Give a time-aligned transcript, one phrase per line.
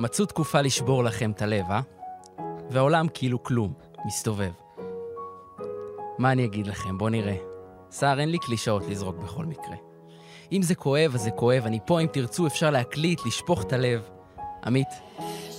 [0.00, 1.80] מצאו תקופה לשבור לכם את הלב, אה?
[2.70, 3.72] והעולם כאילו כלום,
[4.06, 4.50] מסתובב.
[6.18, 6.98] מה אני אגיד לכם?
[6.98, 7.36] בואו נראה.
[7.90, 9.76] סער, אין לי קלישאות לזרוק בכל מקרה.
[10.52, 14.08] אם זה כואב, אז זה כואב, אני פה, אם תרצו, אפשר להקליט, לשפוך את הלב.
[14.64, 14.88] עמית,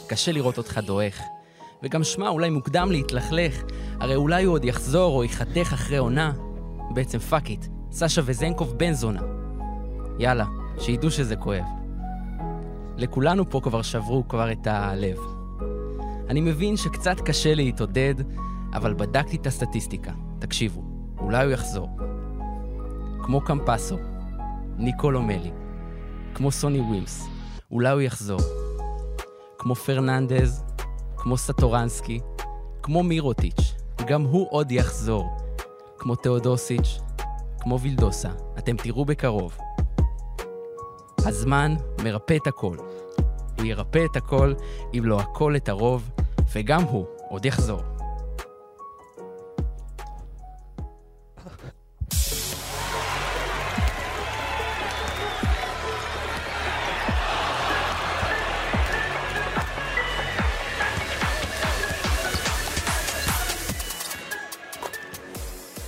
[0.07, 1.21] קשה לראות אותך דועך.
[1.84, 3.63] וגם שמע, אולי מוקדם להתלכלך,
[3.99, 6.34] הרי אולי הוא עוד יחזור או ייחתך אחרי עונה.
[6.94, 9.21] בעצם fuck it, סשה וזנקוב בן זונה.
[10.20, 10.45] יאללה,
[10.80, 11.80] שידעו שזה כואב.
[13.02, 15.18] לכולנו פה כבר שברו כבר את הלב.
[16.30, 18.16] אני מבין שקצת קשה להתעודד,
[18.74, 20.12] אבל בדקתי את הסטטיסטיקה.
[20.40, 20.82] תקשיבו,
[21.20, 21.90] אולי הוא יחזור.
[23.24, 23.98] כמו קמפאצו,
[24.77, 25.52] ניקולו מלי,
[26.34, 27.27] כמו סוני ווימס,
[27.72, 28.40] אולי הוא יחזור.
[29.58, 30.63] כמו פרננדז,
[31.18, 32.20] כמו סטורנסקי,
[32.84, 33.76] כמו מירוטיץ',
[34.08, 35.38] גם הוא עוד יחזור.
[35.98, 36.99] כמו תאודוסיץ',
[37.60, 39.58] כמו וילדוסה, אתם תראו בקרוב.
[41.26, 42.77] הזמן מרפא את הכל.
[43.62, 44.54] הוא ירפא את הכל,
[44.93, 46.09] אם לא הכל את הרוב,
[46.55, 47.81] וגם הוא עוד יחזור.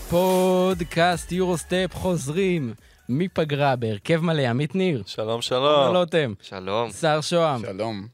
[0.09, 2.73] פודקאסט יורוסטפ חוזרים
[3.09, 5.03] מפגרה בהרכב מלא, עמית ניר.
[5.05, 5.93] שלום, שלום.
[5.93, 6.33] לוטם.
[6.41, 6.91] שלום.
[6.91, 7.61] שר שוהם.
[7.61, 8.07] שלום.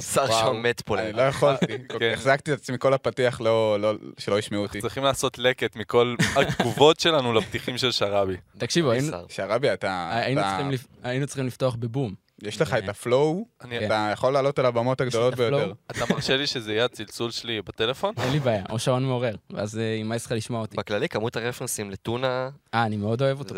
[0.00, 0.98] שר שם מת פה.
[0.98, 1.66] אני לא יכולתי,
[1.98, 2.12] כן.
[2.12, 4.80] החזקתי את עצמי כל הפתיח לא- לא- שלא ישמעו אותי.
[4.80, 8.36] צריכים לעשות לקט מכל התגובות שלנו לפתיחים של שראבי.
[8.58, 9.24] תקשיבו, היינו- שר.
[9.28, 10.20] שרבי, אתה...
[11.02, 12.14] היינו צריכים לפתוח בבום.
[12.42, 15.34] יש לך את הפלואו, אני- אתה יכול לעלות על הבמות הגדולות.
[15.34, 15.72] ביותר.
[15.90, 18.14] אתה מרשה לי שזה יהיה הצלצול שלי בטלפון?
[18.22, 20.76] אין לי בעיה, או שעון מעורר, ואז אה, יימאס לך לשמוע אותי.
[20.76, 23.54] בכללי, כמות הרפרנסים לטונה אה, אני מאוד אוהב אותו.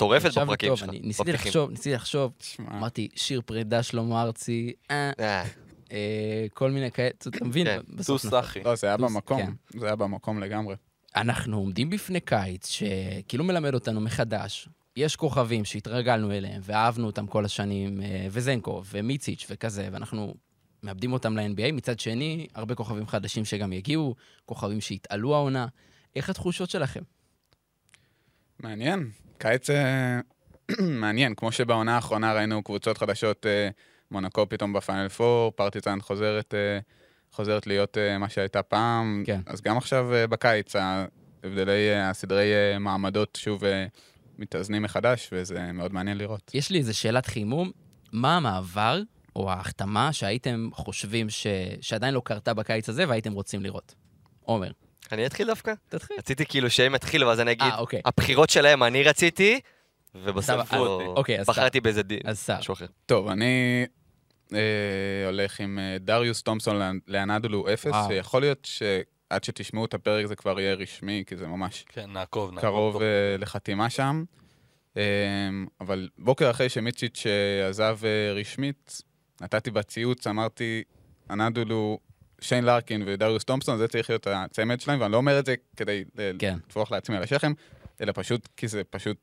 [0.00, 0.88] מטורפת בפרקים שלך.
[0.88, 1.32] אני ניסיתי.
[1.32, 5.44] לחשוב, ניסיתי לחשוב, אמרתי, שיר פרידה שלמה ארצי, אה, אה,
[5.92, 7.66] אה, כל מיני כאלה, אתה מבין?
[7.66, 8.22] כן, בסוף.
[8.22, 8.62] סאחי.
[8.62, 9.78] לא, זה היה במקום, כן.
[9.78, 10.76] זה היה במקום לגמרי.
[11.16, 14.68] אנחנו עומדים בפני קיץ שכאילו מלמד אותנו מחדש.
[14.96, 20.34] יש כוכבים שהתרגלנו אליהם ואהבנו אותם כל השנים, וזנקו ומיציץ' וכזה, ואנחנו
[20.82, 21.72] מאבדים אותם ל-NBA.
[21.72, 24.14] מצד שני, הרבה כוכבים חדשים שגם יגיעו,
[24.46, 25.66] כוכבים שיתעלו העונה.
[26.16, 27.02] איך התחושות שלכם?
[28.58, 29.10] מעניין.
[29.40, 30.20] קיץ אה,
[31.02, 33.68] מעניין, כמו שבעונה האחרונה ראינו קבוצות חדשות, אה,
[34.10, 36.78] מונקו פתאום בפיינל 4, פרטיזן חוזרת, אה,
[37.32, 39.22] חוזרת להיות מה שהייתה פעם.
[39.26, 39.40] כן.
[39.46, 43.62] אז גם עכשיו בקיץ, ההבדלי, אה, הסדרי מעמדות שוב
[44.38, 46.50] מתאזנים מחדש, וזה מאוד מעניין לראות.
[46.54, 47.70] יש לי איזו שאלת חימום,
[48.12, 49.00] מה המעבר
[49.36, 51.46] או ההחתמה שהייתם חושבים ש...
[51.80, 53.94] שעדיין לא קרתה בקיץ הזה והייתם רוצים לראות?
[54.40, 54.70] עומר,
[55.12, 55.72] אני אתחיל דווקא?
[55.88, 56.16] תתחיל.
[56.18, 58.00] רציתי כאילו שהם יתחילו, ואז אני אגיד, אה, אוקיי.
[58.04, 59.60] הבחירות שלהם אני רציתי,
[60.14, 60.74] ובסוף
[61.16, 62.58] אוקיי, אז בחרתי באיזה דין, אז סער.
[62.58, 62.86] משהו אחר.
[63.06, 63.86] טוב, אני
[64.54, 64.58] אה,
[65.26, 67.92] הולך עם אה, דריוס תומפסון לאנ- לאנדולו אפס.
[68.08, 72.50] שיכול להיות שעד שתשמעו את הפרק זה כבר יהיה רשמי, כי זה ממש כן, נעקוב,
[72.52, 72.70] נעקוב.
[72.70, 74.24] קרוב אה, לחתימה שם.
[74.96, 75.02] אה,
[75.80, 77.26] אבל בוקר אחרי שמיצ'יץ'
[77.68, 77.98] עזב
[78.34, 79.02] רשמית,
[79.40, 80.82] נתתי בציוץ, אמרתי,
[81.30, 81.98] אנדולו,
[82.40, 86.04] שיין לארקין ודריוס תומפסון, זה צריך להיות הצמד שלהם, ואני לא אומר את זה כדי
[86.38, 86.56] כן.
[86.66, 87.52] לטפוח לעצמי על השכם,
[88.00, 89.16] אלא פשוט כי זה פשוט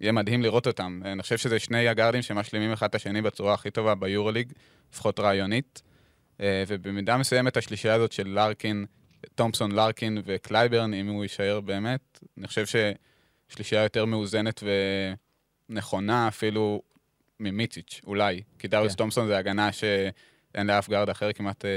[0.00, 1.00] יהיה מדהים לראות אותם.
[1.04, 4.52] אני חושב שזה שני הגארדים שמשלימים אחד את השני בצורה הכי טובה ביורוליג,
[4.92, 5.82] לפחות רעיונית.
[6.40, 8.86] אה, ובמידה מסוימת השלישייה הזאת של לארקין,
[9.34, 14.62] תומפסון, לארקין וקלייברן, אם הוא יישאר באמת, אני חושב ששלישייה יותר מאוזנת
[15.70, 16.82] ונכונה אפילו
[17.40, 18.42] ממיציץ', אולי.
[18.58, 18.98] כי דריוס כן.
[18.98, 21.70] תומפסון זה הגנה שאין לאף guard אחר כמעט אה,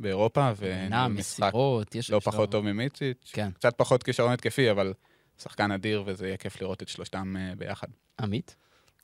[0.00, 1.52] באירופה, ומשחק
[1.94, 2.10] יש...
[2.10, 3.30] לא פחות טוב ממיציץ'.
[3.32, 3.50] כן.
[3.50, 4.94] קצת פחות כישרון התקפי, אבל
[5.38, 7.86] שחקן אדיר, וזה יהיה כיף לראות את שלושתם אה, ביחד.
[8.20, 8.56] עמית?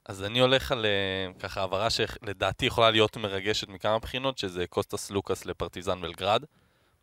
[0.05, 5.11] אז אני הולך על אה, ככה העברה שלדעתי יכולה להיות מרגשת מכמה בחינות, שזה קוסטס
[5.11, 6.45] סלוקאס לפרטיזן בלגרד.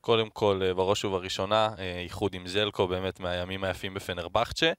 [0.02, 1.70] קודם כל, אה, בראש ובראשונה,
[2.04, 4.72] איחוד עם ז'לקו באמת מהימים היפים בפנרבחצ'ה.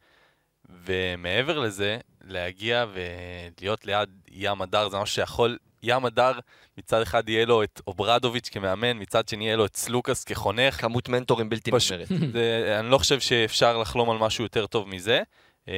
[0.85, 6.33] ומעבר לזה, להגיע ולהיות ליד ים מדר זה משהו שיכול, ים מדר
[6.79, 10.81] מצד אחד יהיה לו את אוברדוביץ' כמאמן, מצד שני יהיה לו את סלוקאס כחונך.
[10.81, 12.09] כמות מנטורים בלתי נגמרת.
[12.81, 15.23] אני לא חושב שאפשר לחלום על משהו יותר טוב מזה.
[15.69, 15.73] אמ,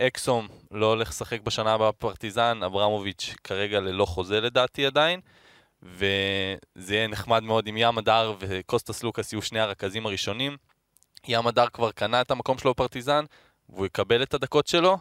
[0.00, 5.20] אקסום לא הולך לשחק בשנה הבאה בפרטיזן, אברמוביץ' כרגע ללא חוזה לדעתי עדיין,
[5.82, 10.56] וזה יהיה נחמד מאוד אם ים מדר וקוסטס סלוקאס יהיו שני הרכזים הראשונים.
[11.28, 13.24] ים מדר כבר קנה את המקום שלו בפרטיזן,
[13.68, 14.98] והוא יקבל את הדקות שלו,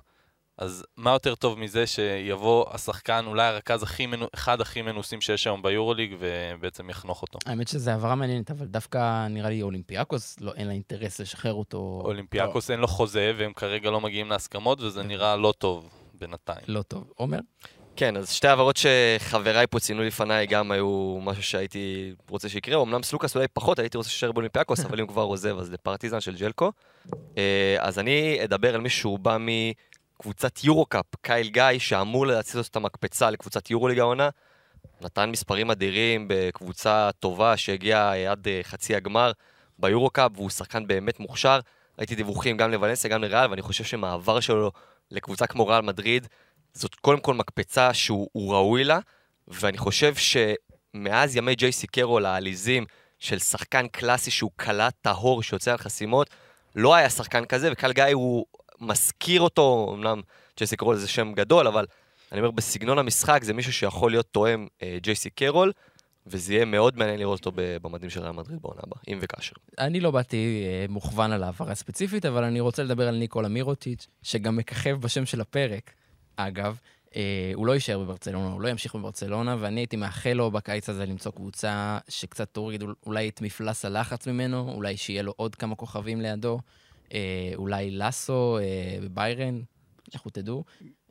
[0.57, 5.48] אז מה יותר טוב מזה שיבוא השחקן, אולי הרכז הכי מנו, אחד הכי מנוסים שיש
[5.48, 7.39] היום ביורוליג, ובעצם יחנוך אותו.
[7.45, 12.01] האמת שזו העברה מעניינת, אבל דווקא נראה לי אולימפיאקוס, לא, אין לה אינטרס לשחרר אותו
[12.06, 16.62] אולימפיאקוס אין לו חוזה, והם כרגע לא מגיעים להסכמות, וזה נראה לא טוב בינתיים.
[16.68, 17.12] לא טוב.
[17.15, 17.39] עומר?
[17.95, 22.81] כן, אז שתי העברות שחבריי פה ציינו לפניי גם היו משהו שהייתי רוצה שיקרה.
[22.81, 26.19] אמנם סלוקאס אולי פחות, הייתי רוצה שישאר באולימפיאקוס, אבל אם הוא כבר עוזב, אז לפרטיזן
[26.19, 26.71] של ז'לקו.
[27.38, 29.19] אה, אז אני אדבר על מישהו שהוא
[30.18, 34.30] בא מקבוצת יורו-קאפ, קייל גיא, שאמור להציץ את המקפצה לקבוצת יורו-ליגה העונה.
[35.02, 39.31] נתן מספרים אדירים בקבוצה טובה שהגיעה אה, עד אה, חצי הגמר
[39.80, 41.60] ביורו-קאפ, והוא שחקן באמת מוכשר.
[42.00, 44.72] ראיתי דיווחים גם לוולנסיה, גם לריאל, ואני חושב שמעבר שלו
[45.12, 46.28] לקבוצה כמו ריאל מדריד,
[46.74, 49.00] זאת קודם כל מקפצה שהוא הוא ראוי לה,
[49.48, 52.86] ואני חושב שמאז ימי ג'ייסי קרול העליזים
[53.19, 56.30] של שחקן קלאסי שהוא קלט טהור שיוצא על חסימות,
[56.75, 58.46] לא היה שחקן כזה, וקל גיא הוא
[58.81, 60.21] מזכיר אותו, אמנם
[60.57, 61.85] ג'ייסי קרול זה שם גדול, אבל
[62.31, 65.71] אני אומר, בסגנון המשחק זה מישהו שיכול להיות תואם אה, ג'ייסי קרול,
[66.27, 69.56] וזה יהיה מאוד מעניין לראות אותו במדים של ריאל מדריד בעונה הבאה, אם וכאשר.
[69.79, 74.07] אני לא באתי אה, מוכוון על העברה ספציפית, אבל אני רוצה לדבר על ניקולה מירוטיץ',
[74.24, 75.91] שגם מככב בשם של הפרק,
[76.35, 76.77] אגב.
[77.15, 81.06] אה, הוא לא יישאר בברצלונה, הוא לא ימשיך בברצלונה, ואני הייתי מאחל לו בקיץ הזה
[81.06, 85.75] למצוא קבוצה שקצת תוריד אול- אולי את מפלס הלחץ ממנו, אולי שיהיה לו עוד כמה
[85.75, 86.59] כוכבים לידו,
[87.13, 87.19] אה,
[87.56, 88.63] אולי לסו אה,
[89.01, 89.59] בביירן,
[90.15, 90.63] לכו תדעו.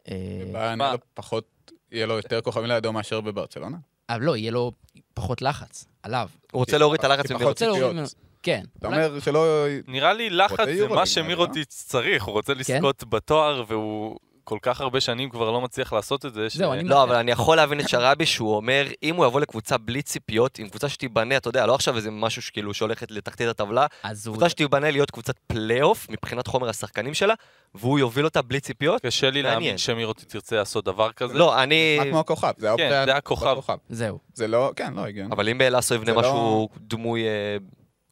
[0.08, 0.14] אה,
[0.48, 3.76] בביירן יהיה לו פחות, יהיה לו יותר כוכבים לידו מאשר בברצלונה.
[4.08, 4.72] אבל לא, יהיה לו
[5.14, 6.28] פחות לחץ, עליו.
[6.52, 7.38] הוא רוצה להוריד את הלחץ ממנו.
[7.40, 7.94] פחות רוצה להוריד ציפיות.
[7.94, 8.06] ממנו-
[8.42, 8.64] כן.
[8.78, 9.46] אתה אומר שלא...
[9.86, 11.06] נראה לי לחץ זה מה לא?
[11.06, 16.26] שמירוטיץ' צריך, הוא רוצה לזכות בתואר והוא כל כך הרבה שנים כבר לא מצליח לעשות
[16.26, 16.50] את זה.
[16.50, 19.40] ש- זהו, אני- לא, אבל אני יכול להבין את שראבי שהוא אומר, אם הוא יבוא
[19.40, 23.48] לקבוצה בלי ציפיות, עם קבוצה שתיבנה, אתה יודע, לא עכשיו איזה משהו שכאילו שהולכת לתחתית
[23.48, 24.34] הטבלה, אז הוא...
[24.34, 27.34] קבוצה שתיבנה להיות קבוצת פלייאוף מבחינת חומר השחקנים שלה,
[27.74, 29.02] והוא יוביל אותה בלי ציפיות.
[29.02, 29.60] קשה לי מעניין.
[29.60, 31.34] להאמין שמירוטיץ' ירצה לעשות דבר כזה.
[31.34, 31.96] לא, אני...
[31.98, 32.68] מה כמו הכוכב, זה.
[32.76, 33.56] כן, זה הכוכב.
[33.88, 34.18] זהו.
[34.34, 35.32] זה לא, כן, לא הגיוני.
[35.32, 37.22] אבל אם לאסו יבנה לא- משהו דמוי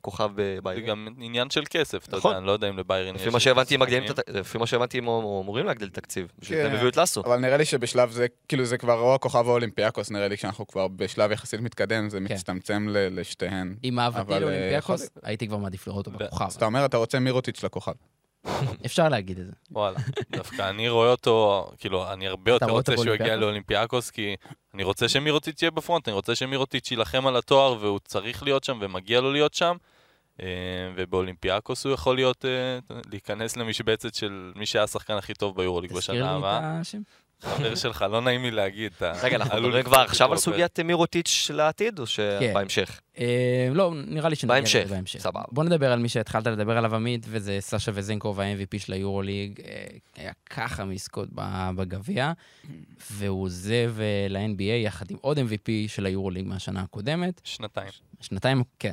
[0.04, 0.86] כוכב זה בביירן.
[0.86, 2.30] גם עניין של כסף, אתה נכון.
[2.30, 3.74] יודע, אני לא יודע אם לביירן לפי מה שהבנתי,
[4.10, 6.26] הת- לפי מה שהבנתי, הם אמורים להגדיל תקציב.
[6.38, 6.76] בשביל זה הם כן.
[6.76, 7.20] הביאו את לאסו.
[7.20, 10.66] אבל נראה לי שבשלב זה, כאילו זה כבר או הכוכב או אולימפיאקוס, נראה לי שאנחנו
[10.66, 12.34] כבר בשלב יחסית מתקדם, זה כן.
[12.34, 13.76] מצטמצם ל- לשתיהן.
[13.82, 16.44] עם אהבתי אבל, אה, לאולימפיאקוס, הייתי כבר מעדיף לראות אותו בכוכב.
[16.46, 17.92] אז אתה אומר, אתה רוצה מירוטיץ' לכוכב.
[18.86, 19.52] אפשר להגיד את זה.
[19.70, 19.98] וואלה,
[20.32, 23.36] דווקא אני רואה אותו, כאילו, אני הרבה יותר רוצה שהוא יגיע?
[23.36, 24.36] לאולימפיאקוס, כי
[24.74, 28.78] אני רוצה שמירוטיץ' יהיה בפרונט, אני רוצה שמירוטיץ' יילחם על התואר, והוא צריך להיות שם,
[28.80, 29.76] ומגיע לו להיות שם.
[30.42, 30.46] אה,
[30.96, 32.78] ובאולימפיאקוס הוא יכול להיות, אה,
[33.10, 36.76] להיכנס למשבצת של מי שהיה השחקן הכי טוב ביורוליג תזכיר בשנה לי הבאה.
[36.76, 37.02] את השם.
[37.40, 38.92] חבר שלך, לא נעים לי להגיד.
[39.22, 42.10] רגע, אנחנו מדברים כבר עכשיו על סוגיית מירוטיץ' לעתיד, או כן.
[42.10, 43.00] שבהמשך?
[43.18, 45.20] אה, לא, נראה לי שנגיע לזה בהמשך.
[45.20, 45.42] סבבה.
[45.52, 49.60] בוא נדבר על מי שהתחלת לדבר עליו עמית, וזה סשה וזנקוב, ה-MVP של היורוליג.
[50.16, 51.28] היה ככה מזכות
[51.76, 52.32] בגביע,
[53.10, 53.94] והוא עוזב
[54.30, 57.40] ל-NBA יחד עם עוד MVP של היורוליג מהשנה הקודמת.
[57.44, 57.88] שנתיים.
[58.20, 58.92] שנתיים, כן.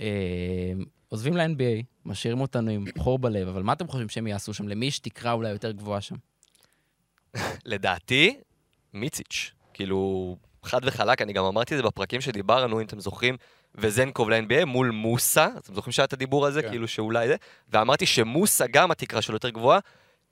[0.00, 0.72] אה,
[1.08, 4.68] עוזבים ל-NBA, משאירים אותנו עם חור בלב, אבל מה אתם חושבים שהם יעשו שם?
[4.68, 6.14] למי יש תקרה אולי יותר גבוהה שם?
[7.64, 8.40] לדעתי,
[8.94, 9.52] מיציץ'.
[9.74, 13.36] כאילו, חד וחלק, אני גם אמרתי את זה בפרקים שדיברנו, אם אתם זוכרים,
[13.74, 16.68] וזנקוב ל-NBA מול מוסה, אתם זוכרים שהיה את הדיבור הזה, כן.
[16.68, 17.36] כאילו שאולי זה,
[17.68, 19.78] ואמרתי שמוסה גם התקרה שלו יותר גבוהה,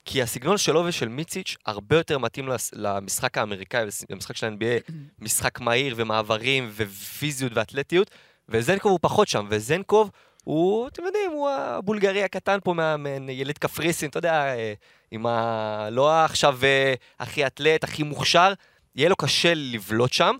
[0.05, 5.93] כי הסגנון שלו ושל מיציץ' הרבה יותר מתאים למשחק האמריקאי, למשחק של ה-NBA, משחק מהיר
[5.97, 8.11] ומעברים ופיזיות ואתלטיות,
[8.49, 10.09] וזנקוב הוא פחות שם, וזנקוב
[10.43, 14.73] הוא, אתם יודעים, הוא הבולגרי הקטן פה, מה- מילד קפריסין, אתה יודע, אה,
[15.11, 15.89] עם ה...
[15.91, 18.53] לא עכשיו אה, הכי אתלט, הכי מוכשר,
[18.95, 20.35] יהיה לו קשה לבלוט שם.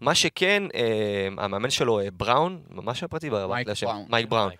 [0.00, 4.06] מה שכן, אה, המאמן שלו, בראון, ממש הפרטי, מייק בראון.
[4.08, 4.50] מייק בראון.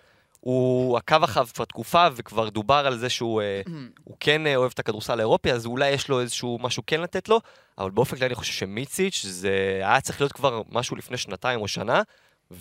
[0.40, 3.42] הוא עקב אחריו כבר תקופה, וכבר דובר על זה שהוא
[4.04, 7.40] הוא כן אוהב את הכדורסל האירופי, אז אולי יש לו איזשהו משהו כן לתת לו,
[7.78, 11.68] אבל באופן כללי אני חושב שמיציץ' זה היה צריך להיות כבר משהו לפני שנתיים או
[11.68, 12.02] שנה,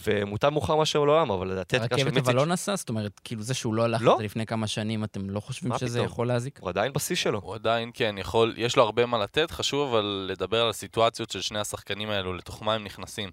[0.04, 2.76] ומוטב מאוחר מאשר לעולם, אבל לדעתי הרכבת מיציץ', אבל לא נסע?
[2.76, 4.18] זאת אומרת, כאילו זה שהוא לא הלך לא.
[4.22, 6.06] לפני כמה שנים, אתם לא חושבים שזה פתאום?
[6.06, 6.60] יכול להזיק?
[6.62, 7.40] הוא עדיין בשיא שלו.
[7.44, 11.42] הוא עדיין, כן, יכול, יש לו הרבה מה לתת, חשוב אבל לדבר על הסיטואציות של
[11.42, 13.30] שני השחקנים האלו, לתוך מה הם נכנסים.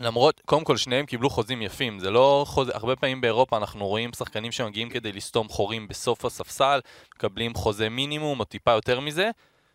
[0.00, 2.68] למרות, קודם כל שניהם קיבלו חוזים יפים, זה לא חוז...
[2.68, 6.80] הרבה פעמים באירופה אנחנו רואים שחקנים שמגיעים כדי לסתום חורים בסוף הספסל,
[7.14, 9.30] מקבלים חוזה מינימום או טיפה יותר מזה.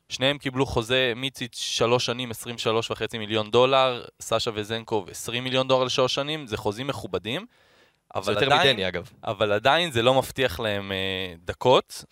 [0.09, 5.83] שניהם קיבלו חוזה מיציץ' שלוש שנים, 23 וחצי מיליון דולר, סשה וזנקוב 20 מיליון דולר
[5.83, 7.41] לשלוש שנים, זה חוזים מכובדים.
[7.41, 9.09] זה אבל יותר עדיין, מדני אגב.
[9.23, 12.03] אבל עדיין זה לא מבטיח להם אה, דקות.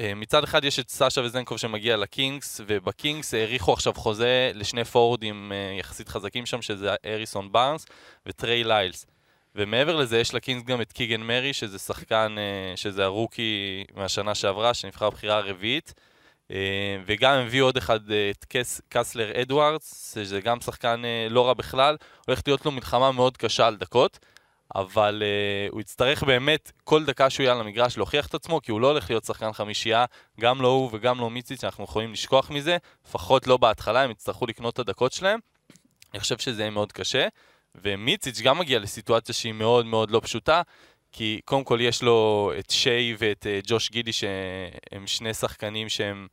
[0.00, 5.52] אה, מצד אחד יש את סשה וזנקוב שמגיע לקינגס, ובקינגס האריכו עכשיו חוזה לשני פורורדים
[5.52, 7.86] אה, יחסית חזקים שם, שזה אריסון בארנס
[8.26, 9.06] וטריי ליילס.
[9.54, 14.74] ומעבר לזה יש לקינגס גם את קיגן מרי, שזה שחקן, אה, שזה הרוקי מהשנה שעברה,
[14.74, 15.94] שנבחר בבחירה הרביעית.
[16.52, 21.46] אה, וגם הביאו עוד אחד, אה, את קס, קסלר אדוארדס, שזה גם שחקן אה, לא
[21.46, 21.96] רע בכלל.
[22.26, 24.18] הולכת להיות לו מלחמה מאוד קשה על דקות.
[24.74, 25.22] אבל
[25.70, 28.90] הוא יצטרך באמת כל דקה שהוא יהיה על המגרש להוכיח את עצמו, כי הוא לא
[28.90, 30.04] הולך להיות שחקן חמישייה,
[30.40, 34.46] גם לא הוא וגם לא מיציץ', אנחנו יכולים לשכוח מזה, לפחות לא בהתחלה, הם יצטרכו
[34.46, 35.40] לקנות את הדקות שלהם.
[36.12, 37.28] אני חושב שזה יהיה מאוד קשה,
[37.74, 40.62] ומיציץ' גם מגיע לסיטואציה שהיא מאוד מאוד לא פשוטה,
[41.12, 46.26] כי קודם כל יש לו את שיי ואת uh, ג'וש גידי, שהם שני שחקנים שהם...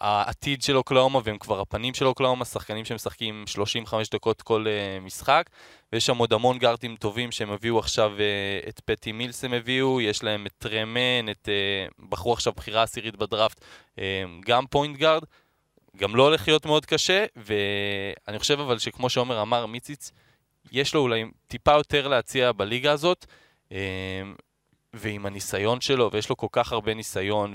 [0.00, 5.50] העתיד של אוקלאומה והם כבר הפנים של אוקלאומה, שחקנים שמשחקים 35 דקות כל uh, משחק,
[5.92, 10.00] ויש שם עוד המון גארדים טובים שהם הביאו עכשיו, uh, את פטי מילס הם הביאו,
[10.00, 11.48] יש להם את טרמן, את,
[12.08, 13.64] בחרו עכשיו בחירה עשירית בדראפט,
[14.46, 15.22] גם point guard,
[15.96, 20.10] גם לא הולך להיות מאוד קשה, ואני חושב אבל שכמו שעומר אמר, מיציץ',
[20.72, 23.26] יש לו אולי טיפה יותר להציע בליגה הזאת,
[24.94, 27.54] ועם הניסיון שלו, ויש לו כל כך הרבה ניסיון,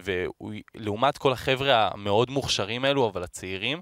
[0.76, 3.82] ולעומת כל החבר'ה המאוד מוכשרים האלו, אבל הצעירים,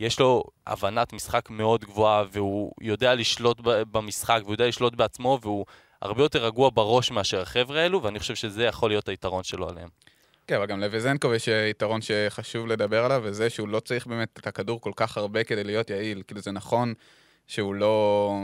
[0.00, 5.66] יש לו הבנת משחק מאוד גבוהה, והוא יודע לשלוט במשחק, והוא יודע לשלוט בעצמו, והוא
[6.02, 9.88] הרבה יותר רגוע בראש מאשר החבר'ה האלו, ואני חושב שזה יכול להיות היתרון שלו עליהם.
[10.46, 14.46] כן, אבל גם לוויזנקוב יש יתרון שחשוב לדבר עליו, וזה שהוא לא צריך באמת את
[14.46, 16.22] הכדור כל כך הרבה כדי להיות יעיל.
[16.26, 16.94] כאילו זה נכון
[17.46, 18.34] שהוא לא...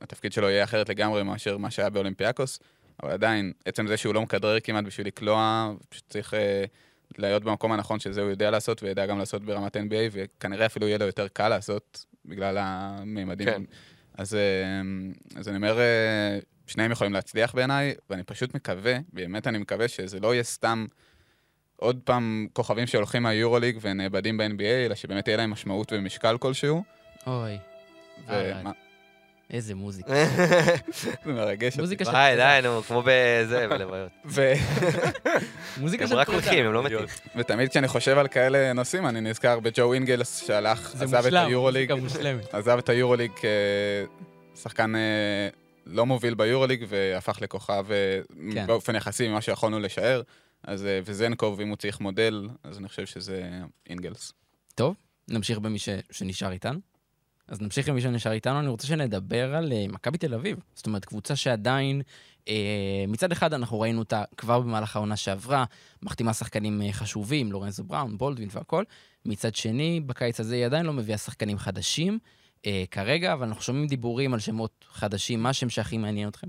[0.00, 2.58] התפקיד שלו יהיה אחרת לגמרי מאשר מה שהיה באולימפיאקוס,
[3.02, 6.64] אבל עדיין, עצם זה שהוא לא מכדרר כמעט בשביל לקלוע, פשוט צריך אה,
[7.18, 10.98] להיות במקום הנכון שזה הוא יודע לעשות, וידע גם לעשות ברמת NBA, וכנראה אפילו יהיה
[10.98, 13.46] לו יותר קל לעשות, בגלל המימדים.
[13.48, 13.62] כן.
[14.18, 14.40] אז, אה,
[15.40, 20.20] אז אני אומר, אה, שניהם יכולים להצליח בעיניי, ואני פשוט מקווה, באמת אני מקווה שזה
[20.20, 20.86] לא יהיה סתם
[21.76, 26.82] עוד פעם כוכבים שהולכים מהיורוליג ונאבדים ב-NBA, אלא שבאמת תהיה להם משמעות ומשקל כלשהו.
[27.26, 27.58] אוי,
[28.60, 28.72] ומה-
[29.50, 30.12] איזה מוזיקה.
[30.14, 31.78] זה מרגש.
[31.78, 32.60] מוזיקה של די, פרידה.
[32.60, 34.10] די, נו, כמו בזה, בלוויות.
[35.80, 36.42] מוזיקה הם של רק פרידה.
[36.42, 36.98] הולכים, הם לא מתים.
[37.36, 41.92] ותמיד כשאני חושב על כאלה נושאים, אני נזכר בג'ו אינגלס שהלך, עזב את היורוליג.
[42.52, 43.30] עזב את היורוליג
[44.54, 45.48] כשחקן אה,
[45.86, 48.20] לא מוביל ביורוליג והפך לכוכב אה,
[48.52, 48.66] כן.
[48.66, 50.22] באופן יחסי ממה שיכולנו לשער.
[50.62, 53.50] אז אה, וזנקוב, אם הוא צריך מודל, אז אני חושב שזה
[53.88, 54.32] אינגלס.
[54.74, 54.94] טוב,
[55.28, 55.78] נמשיך במי.
[56.10, 56.80] שנשאר איתנו.
[57.48, 60.58] אז נמשיך עם מי שנשאר איתנו, אני רוצה שנדבר על אה, מכבי תל אביב.
[60.74, 62.02] זאת אומרת, קבוצה שעדיין,
[62.48, 65.64] אה, מצד אחד אנחנו ראינו אותה כבר במהלך העונה שעברה,
[66.02, 68.84] מחתימה שחקנים אה, חשובים, לורנזו בראון, בולדווין והכל.
[69.24, 72.18] מצד שני, בקיץ הזה היא עדיין לא מביאה שחקנים חדשים
[72.66, 75.42] אה, כרגע, אבל אנחנו שומעים דיבורים על שמות חדשים.
[75.42, 76.48] מה השם שהכי מעניין אתכם?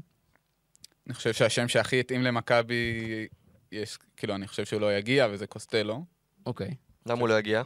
[1.07, 3.27] אני חושב שהשם שהכי התאים למכבי,
[3.71, 6.05] יש, כאילו, אני חושב שהוא לא יגיע, וזה קוסטלו.
[6.45, 6.75] אוקיי.
[7.05, 7.63] למה הוא לא יגיע?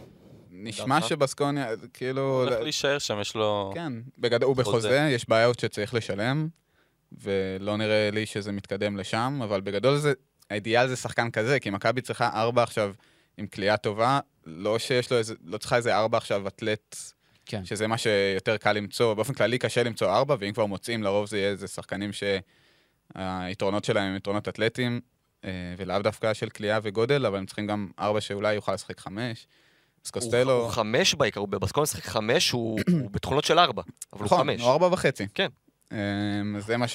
[0.54, 1.02] נשמע?
[1.02, 2.22] שבסקוניה, כאילו...
[2.22, 3.72] הוא הולך להישאר שם, יש לו...
[3.74, 4.70] כן, בגדול הוא חוזה.
[4.70, 6.48] בחוזה, יש בעיות שצריך לשלם,
[7.12, 10.14] ולא נראה לי שזה מתקדם לשם, אבל בגדול זה,
[10.50, 12.94] האידיאל זה שחקן כזה, כי מכבי צריכה ארבע עכשיו
[13.38, 16.96] עם כליאה טובה, לא שיש לו איזה, לא צריכה איזה ארבע עכשיו אתלט,
[17.46, 17.66] כן.
[17.66, 21.38] שזה מה שיותר קל למצוא, באופן כללי קשה למצוא ארבע, ואם כבר מוצאים, לרוב זה
[21.38, 22.12] יהיה איזה שחקנים
[23.16, 25.02] שהיתרונות שלהם הם יתרונות אתלטיים,
[25.46, 29.48] אה, ולאו דווקא של כליאה וגודל, אבל הם צריכים גם ארבע שאולי יוכל לשחק חמש.
[30.06, 30.52] אז הוא קוסטלו...
[30.52, 33.82] הוא חמש בעיקר, הוא בבסקון משחק חמש, הוא הוא בתכונות של ארבע,
[34.14, 34.62] אבל הוא נכון, חמש.
[34.62, 35.28] הוא ארבע וחצי.
[35.34, 35.48] כן.
[35.92, 35.98] אמ,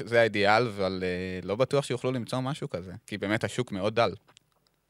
[0.05, 4.15] זה, האידיאל, אבל אה, לא בטוח שיוכלו למצוא משהו כזה, כי באמת השוק מאוד דל.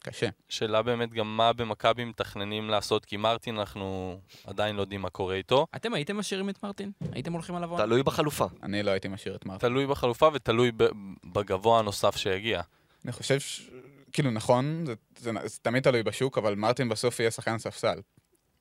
[0.03, 0.29] קשה.
[0.49, 5.35] שאלה באמת גם מה במכבי מתכננים לעשות, כי מרטין אנחנו עדיין לא יודעים מה קורה
[5.35, 5.67] איתו.
[5.77, 6.93] אתם הייתם משאירים את מרטין?
[7.13, 7.77] הייתם הולכים עליו?
[7.77, 8.47] תלוי בחלופה.
[8.63, 9.69] אני לא הייתי משאיר את מרטין.
[9.69, 10.89] תלוי בחלופה ותלוי ב-
[11.25, 12.61] בגבוה הנוסף שיגיע.
[13.05, 13.71] אני חושב, ש...
[14.19, 18.01] כאילו נכון, זה, זה, זה תמיד תלוי בשוק, אבל מרטין בסוף יהיה שחקן ספסל.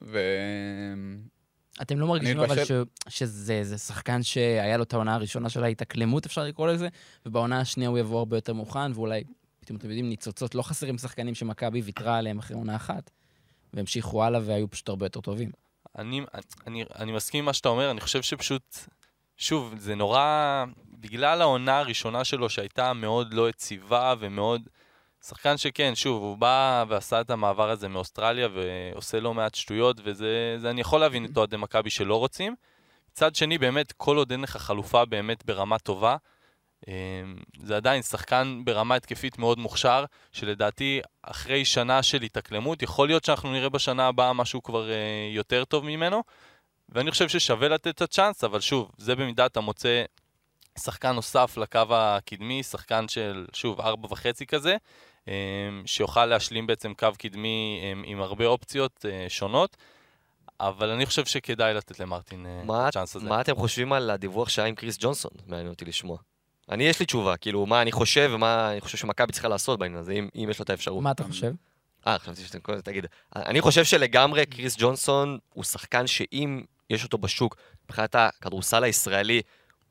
[0.02, 0.20] ו...
[1.82, 2.72] אתם לא מרגישים אבל ש...
[2.72, 6.88] אתבשל- שזה זה שחקן שהיה לו את העונה הראשונה של ההתאקלמות, אפשר לקרוא לזה,
[7.26, 9.24] ובעונה השנייה הוא יבוא הרבה יותר מוכן, ואולי,
[9.60, 13.12] פתאום אתם יודעים, ניצוצות, לא חסרים שחקנים שמכבי ויתרה עליהם אחרי עונה אחת,
[13.74, 15.52] והמשיכו הלאה והיו פשוט הרבה יותר טובים.
[15.98, 16.22] אני,
[16.68, 18.78] אני, אני מסכים עם מה שאתה אומר, אני חושב שפשוט,
[19.38, 20.66] שוב, זה נורא,
[21.00, 24.70] בגלל העונה הראשונה שלו שהייתה מאוד לא יציבה ומאוד,
[25.28, 30.56] שחקן שכן, שוב, הוא בא ועשה את המעבר הזה מאוסטרליה ועושה לא מעט שטויות, וזה,
[30.58, 32.56] זה, אני יכול להבין את אוהדי מכבי שלא רוצים.
[33.12, 36.16] מצד שני, באמת, כל עוד אין לך חלופה באמת ברמה טובה,
[36.88, 36.94] אמ,
[37.60, 43.52] זה עדיין שחקן ברמה התקפית מאוד מוכשר, שלדעתי אחרי שנה של התאקלמות, יכול להיות שאנחנו
[43.52, 44.96] נראה בשנה הבאה משהו כבר אה,
[45.32, 46.24] יותר טוב ממנו,
[46.90, 50.04] ואני חושב ששווה לתת את הצ'אנס, אבל שוב, זה במידה אתה מוצא
[50.80, 54.78] שחקן נוסף לקו הקדמי, שחקן של, שוב, ארבע וחצי כזה,
[55.86, 59.78] שיוכל להשלים בעצם קו קדמי עם, עם הרבה אופציות אה, שונות,
[60.60, 63.30] אבל אני חושב שכדאי לתת למרטין אה, הצ'אנס הזה.
[63.30, 65.32] מה אתם חושבים על הדיווח שהיה עם קריס ג'ונסון?
[65.48, 66.18] מעניין אותי לשמוע.
[66.72, 70.00] אני, יש לי תשובה, כאילו, מה אני חושב ומה אני חושב שמכבי צריכה לעשות בעניין
[70.00, 71.04] הזה, אם, אם יש לו את האפשרות.
[71.04, 71.52] מה אתה חושב?
[72.08, 73.06] אה, חשבתי שאתם קודם תגיד.
[73.36, 79.42] אני חושב שלגמרי קריס ג'ונסון הוא שחקן שאם יש אותו בשוק, מבחינת הכדורסל הישראלי,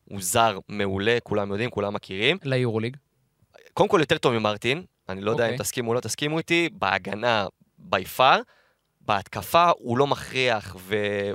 [0.04, 2.38] הוא זר מעולה, כולם יודעים, כולם מכירים.
[2.42, 2.96] ליורוליג.
[3.74, 5.64] קודם כל יותר טוב ממרטין, אני לא יודע אם אוקיי.
[5.64, 7.46] תסכימו או לא תסכימו איתי, בהגנה
[7.78, 8.40] בי פאר,
[9.00, 10.76] בהתקפה הוא לא מכריח,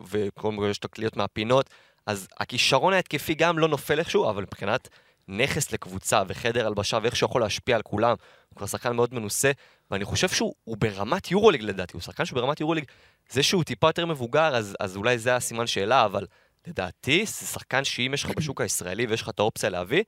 [0.10, 1.70] וקודם כל יש לו קליעות מהפינות,
[2.06, 4.90] אז הכישרון ההתקפי גם לא נופל איכשהו, אבל מבחינת
[5.28, 8.16] נכס לקבוצה וחדר הלבשה ואיך שהוא יכול להשפיע על כולם,
[8.50, 9.52] הוא כבר שחקן מאוד מנוסה,
[9.92, 12.84] ואני חושב שהוא הוא ברמת יורוליג לדעתי, הוא שחקן שהוא ברמת יורוליג,
[13.30, 16.26] זה שהוא טיפה יותר מבוגר, אז, אז אולי זה הסימן שאלה, אבל
[16.68, 20.04] לדעתי זה שחקן שאם יש לך בשוק הישראלי ויש לך את האופציה להביא,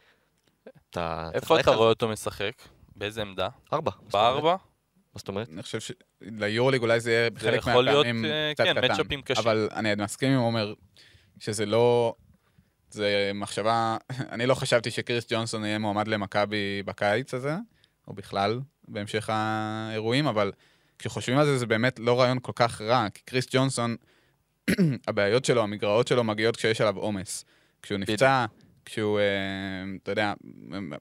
[0.90, 1.30] אתה...
[1.34, 1.72] איפה אתה.
[1.72, 2.54] רואה אותו משחק?
[2.96, 3.50] באיזה עמדה?
[3.74, 3.92] ארבע.
[4.12, 4.56] בארבע?
[5.14, 5.50] מה זאת אומרת?
[5.50, 8.92] אני חושב שליורוליג אולי זה יהיה בחלק יכול להיות, מהפעמים אה, קצת כן, קטן.
[8.92, 9.44] מצ'אפים קשים.
[9.44, 10.74] אבל אני מסכים עם עומר
[11.40, 12.16] שזה לא...
[12.90, 13.98] זה מחשבה...
[14.34, 17.56] אני לא חשבתי שקריס ג'ונסון יהיה מועמד למכבי בקיץ הזה,
[18.08, 20.52] או בכלל, בהמשך האירועים, אבל
[21.00, 23.96] כשחושבים על זה, זה באמת לא רעיון כל כך רע, כי קריס ג'ונסון,
[25.08, 27.46] הבעיות שלו, המגרעות שלו מגיעות כשיש עליו עומס.
[27.82, 28.46] כשהוא נפצע,
[28.86, 29.24] כשהוא, אה,
[30.04, 30.34] אתה יודע,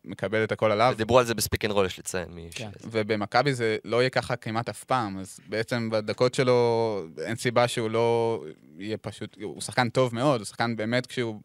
[0.05, 0.95] מקבל את הכל עליו.
[0.97, 2.29] דיברו על זה ב Speak and Roll, יש לציין.
[2.31, 2.71] מי ש- כן.
[2.91, 7.91] ובמכבי זה לא יהיה ככה כמעט אף פעם, אז בעצם בדקות שלו אין סיבה שהוא
[7.91, 8.45] לא
[8.79, 11.41] יהיה פשוט, הוא שחקן טוב מאוד, הוא שחקן באמת כשהוא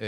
[0.00, 0.06] אה,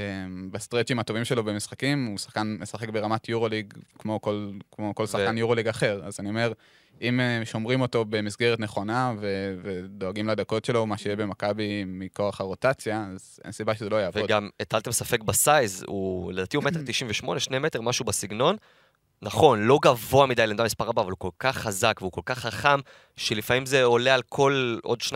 [0.51, 5.07] ב stretch ים הטובים שלו במשחקים, הוא שחקן משחק ברמת יורוליג כמו כל, כמו כל
[5.07, 6.53] שחקן יורוליג אחר, אז אני אומר,
[7.03, 13.07] אם אה, שומרים אותו במסגרת נכונה ו- ודואגים לדקות שלו, מה שיהיה במכבי מכוח הרוטציה,
[13.15, 14.23] אז אין סיבה שזה לא יעבוד.
[14.25, 18.57] וגם הטלתם ספק בסייז, הוא לדעתי הוא מטר 98, שני מטר, משהו בסגנון.
[19.23, 22.39] נכון, לא גבוה מדי לעמדה מספר 4, אבל הוא כל כך חזק והוא כל כך
[22.39, 22.81] חכם,
[23.17, 25.13] שלפעמים זה עולה על כל עוד 2-3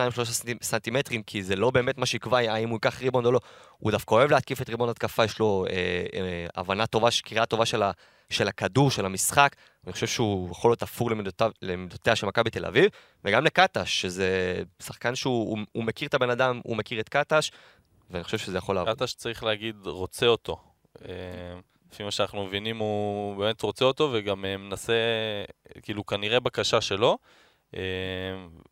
[0.61, 3.39] סנטימטרים, כי זה לא באמת מה שיקבע האם הוא ייקח ריבונד או לא.
[3.77, 5.73] הוא דווקא אוהב להתקיף את ריבונד התקפה, יש לו אה,
[6.13, 7.91] אה, הבנה טובה, קריאה טובה של, ה,
[8.29, 9.55] של הכדור, של המשחק.
[9.85, 12.85] אני חושב שהוא יכול להיות אפור למידותיו- למידותיה של מכבי תל אביב,
[13.25, 17.51] וגם לקטש, שזה שחקן שהוא הוא, הוא מכיר את הבן אדם, הוא מכיר את קטש,
[18.11, 18.95] ואני חושב שזה יכול לעבוד.
[18.95, 20.57] קטש שצריך להגיד רוצה אותו.
[21.05, 21.09] אה,
[21.91, 24.93] לפי מה שאנחנו מבינים הוא באמת רוצה אותו וגם אה, מנסה,
[25.81, 27.17] כאילו כנראה בקשה שלו.
[27.75, 27.81] אה,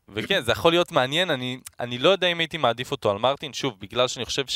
[0.10, 3.54] וכן, זה יכול להיות מעניין, אני, אני לא יודע אם הייתי מעדיף אותו על מרטין,
[3.54, 4.48] שוב, בגלל שאני חושב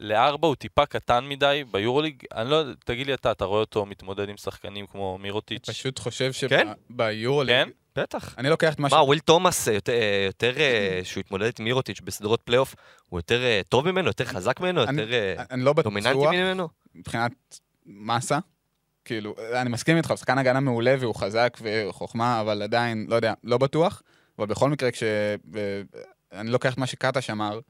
[0.00, 3.86] שלארבע הוא טיפה קטן מדי ביורוליג, אני לא יודע, תגיד לי אתה, אתה רואה אותו
[3.86, 5.68] מתמודד עם שחקנים כמו מירוטיץ'?
[5.70, 6.68] פשוט חושב כן?
[6.90, 7.68] שביורוליג, כן?
[7.96, 8.34] בטח.
[8.38, 8.92] אני לוקח את מה ש...
[8.92, 12.74] מה, וויל תומאס, אה, יותר, אה, יותר אה, שהוא התמודד עם מירוטיץ' בסדרות פלייאוף,
[13.08, 16.68] הוא יותר טוב ממנו, יותר חזק ממנו, אני- יותר אני לא דומיננטי ממנו?
[16.94, 17.32] מבחינת
[17.86, 18.38] מסה.
[19.04, 23.32] כאילו, אני מסכים איתך, הוא שחקן הגנה מעולה והוא חזק וחוכמה, אבל עדיין, לא יודע,
[23.44, 24.02] לא בטוח.
[24.38, 25.02] אבל בכל מקרה, כש...
[26.32, 27.60] אני לוקח את מה שקטש אמר,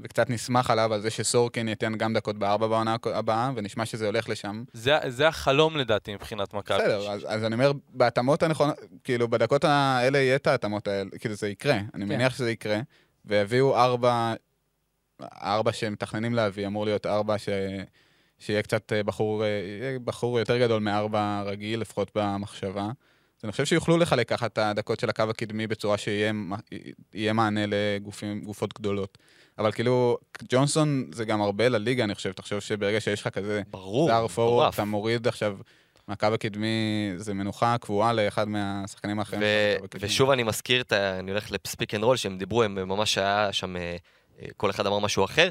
[0.00, 4.28] וקצת נסמך עליו, על זה שסורקין ייתן גם דקות בארבע בעונה הבאה, ונשמע שזה הולך
[4.28, 4.64] לשם.
[4.72, 6.78] זה, זה החלום לדעתי מבחינת מכבי.
[6.78, 11.34] בסדר, אז, אז אני אומר, בהתאמות הנכונות, כאילו, בדקות האלה יהיה את ההתאמות האלה, כאילו,
[11.34, 11.74] זה יקרה.
[11.74, 12.08] אני כן.
[12.08, 12.80] מניח שזה יקרה,
[13.24, 14.34] ויביאו ארבע,
[15.22, 17.48] ארבע שמתכננים להביא, אמור להיות ארבע ש...
[18.38, 22.90] שיהיה קצת אה, בחור, אה, בחור יותר גדול מארבע רגיל, לפחות במחשבה.
[23.42, 28.74] אז אני חושב שיוכלו לחלק ככה את הדקות של הקו הקדמי בצורה שיהיה מענה לגופות
[28.74, 29.18] גדולות.
[29.58, 32.32] אבל כאילו, ג'ונסון זה גם הרבה לליגה, אני חושב.
[32.32, 34.74] תחשוב שברגע שיש לך כזה ברור, פורוורד, מטורף.
[34.74, 35.56] אתה מוריד עכשיו
[36.08, 39.42] מהקו הקדמי, זה מנוחה קבועה לאחד מהשחקנים האחרים.
[39.42, 39.76] ו-.
[40.00, 43.18] ושוב אני מזכיר, את ה- אני הולך ל Speak and Roll, שהם דיברו, הם ממש
[43.18, 43.96] היה שם, אה,
[44.42, 45.48] אה, כל אחד אמר משהו אחר,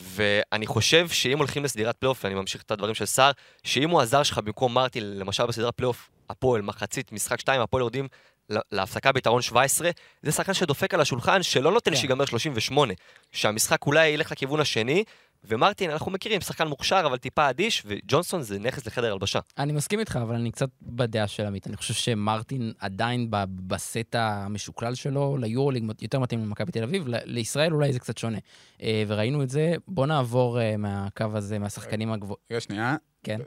[0.00, 3.30] ואני חושב שאם הולכים לסדרת פלייאוף, ואני ממשיך את הדברים של סער,
[3.64, 8.08] שאם הוא הזר שלך במקום מרטין, למשל בסדרת פלייאוף, הפועל, מחצית, משחק 2, הפועל יורדים
[8.48, 9.90] להפסקה ביתרון 17,
[10.22, 11.96] זה שחקן שדופק על השולחן, שלא נותן כן.
[11.96, 12.94] שיגמר 38,
[13.32, 15.04] שהמשחק אולי ילך לכיוון השני,
[15.44, 19.40] ומרטין, אנחנו מכירים, שחקן מוכשר, אבל טיפה אדיש, וג'ונסון זה נכס לחדר הלבשה.
[19.58, 21.66] אני מסכים איתך, אבל אני קצת בדעה של עמית.
[21.66, 23.26] אני חושב שמרטין עדיין
[23.66, 28.38] בסט המשוקלל שלו, ליורוליג יותר מתאים למכבי תל אביב, לישראל אולי זה קצת שונה.
[28.82, 29.74] אה, וראינו את זה.
[29.88, 32.36] בוא נעבור אה, מהקו הזה, מהשחקנים הגבוהים.
[32.50, 32.96] רגע, שנייה.
[33.22, 33.40] כן.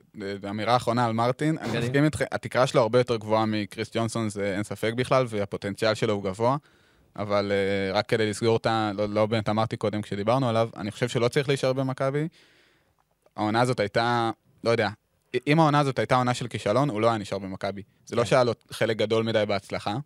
[0.50, 1.80] אמירה אחרונה על מרטין, אני.
[1.80, 6.14] מסכים איתך, התקרה שלו הרבה יותר גבוהה מקריס ג'ונסון, זה אין ספק בכלל, והפוטנציאל שלו
[6.14, 6.58] הוא גבוה.
[7.15, 8.91] אבל uh, רק כדי לסגור את ה...
[8.95, 12.28] לא, לא באמת אמרתי קודם כשדיברנו עליו, אני חושב שלא צריך להישאר במכבי.
[13.36, 14.32] העונה הזאת הייתה,
[14.63, 14.89] לא יודע,
[15.47, 17.84] אם העונה הזאת הייתה עונה של כישלון, הוא לא היה נשאר במכבי.
[18.06, 18.28] זה לא כן.
[18.28, 19.97] שהיה לו חלק גדול מדי בהצלחה,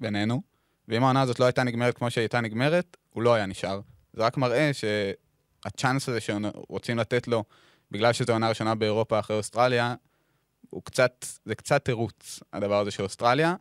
[0.00, 0.42] בינינו,
[0.88, 3.80] ואם העונה הזאת לא הייתה נגמרת כמו שהיא הייתה נגמרת, הוא לא היה נשאר.
[4.12, 7.44] זה רק מראה שהצ'אנס הזה שרוצים לתת לו,
[7.90, 9.94] בגלל שזו עונה ראשונה באירופה אחרי אוסטרליה,
[10.70, 13.54] הוא קצת, זה קצת תירוץ, הדבר הזה של אוסטרליה,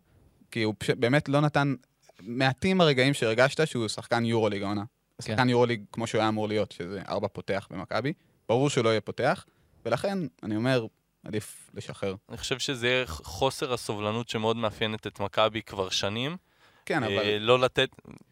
[0.51, 1.75] כי הוא פשוט באמת לא נתן,
[2.21, 4.83] מעטים הרגעים שהרגשת שהוא שחקן יורוליג העונה.
[5.21, 8.13] שחקן יורוליג כמו שהוא היה אמור להיות, שזה ארבע פותח במכבי.
[8.49, 9.45] ברור שהוא לא יהיה פותח,
[9.85, 10.85] ולכן, אני אומר,
[11.25, 12.15] עדיף לשחרר.
[12.29, 16.37] אני חושב שזה יהיה חוסר הסובלנות שמאוד מאפיינת את מכבי כבר שנים.
[16.85, 17.37] כן, אה, אבל...
[17.37, 17.89] לא לתת,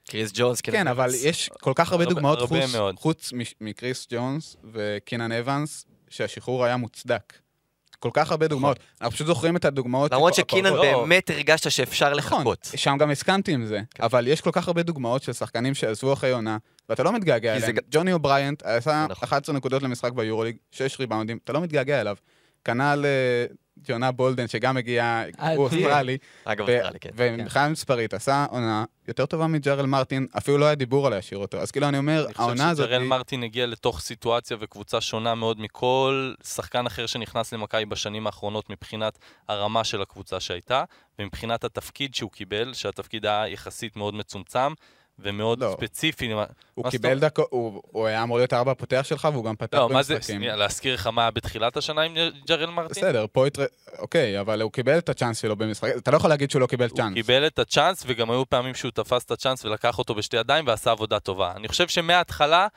[0.10, 3.00] קריס ג'ונס, כן, אבל יש כל כך הרבה הרבה- דוגמאות הרבה חוץ.
[3.00, 7.34] חוץ מקריס ג'ונס וקינן אבנס, שהשחרור היה מוצדק.
[8.06, 8.80] כל כך הרבה דוגמאות.
[9.02, 10.12] אנחנו פשוט זוכרים את הדוגמאות...
[10.13, 10.82] למרות שקינן לא.
[10.82, 12.70] באמת הרגשת שאפשר נכון, לחכות.
[12.76, 16.32] שם גם הסכמתי עם זה, אבל יש כל כך הרבה דוגמאות של שחקנים שעזבו אחרי
[16.32, 16.58] עונה,
[16.89, 17.76] ואתה לא מתגעגע אליהם.
[17.91, 19.24] ג'וני אובריינט עשה נכון.
[19.24, 22.15] 11 נקודות למשחק ביורוליג, 6 ריבאונדים, אתה לא מתגעגע אליו.
[22.65, 23.46] כנ"ל אה,
[23.84, 25.04] ג'ונה בולדן, שגם הגיע,
[25.40, 25.86] אה, הוא תהיה.
[25.88, 27.10] אוסטרלי, אגב, אוסטרלי, כן.
[27.16, 31.58] ומבחינה מספרית עשה עונה יותר טובה מג'רל מרטין, אפילו לא היה דיבור על להשאיר אותו.
[31.58, 32.88] אז כאילו אני אומר, אני חושב העונה הזאת...
[32.88, 38.28] שג'רל היא- מרטין הגיע לתוך סיטואציה וקבוצה שונה מאוד מכל שחקן אחר שנכנס למכבי בשנים
[38.28, 39.18] האחרונות מבחינת
[39.50, 40.84] הרמה של הקבוצה שהייתה,
[41.20, 44.74] ומבחינת התפקיד שהוא קיבל, שהתפקיד היה יחסית מאוד מצומצם
[45.19, 45.75] ומאוד לא.
[45.78, 46.32] ספציפי.
[46.73, 49.78] הוא מה קיבל דקות, הוא הוא היה אמור להיות הארבע הפותח שלך, והוא גם פתח
[49.78, 50.36] לא, מה זה, במשחקים.
[50.36, 52.13] שנייה, להזכיר לך מה בתחילת השנה עם
[52.47, 53.04] ג'רל מרטין?
[53.04, 53.65] בסדר, פויטר...
[53.97, 56.88] אוקיי, אבל הוא קיבל את הצ'אנס שלו במשחק, אתה לא יכול להגיד שהוא לא קיבל
[56.89, 57.13] הוא צ'אנס.
[57.13, 60.91] קיבל את הצ'אנס, וגם היו פעמים שהוא תפס את הצ'אנס ולקח אותו בשתי ידיים ועשה
[60.91, 61.54] עבודה טובה.
[61.56, 62.67] אני חושב שמההתחלה,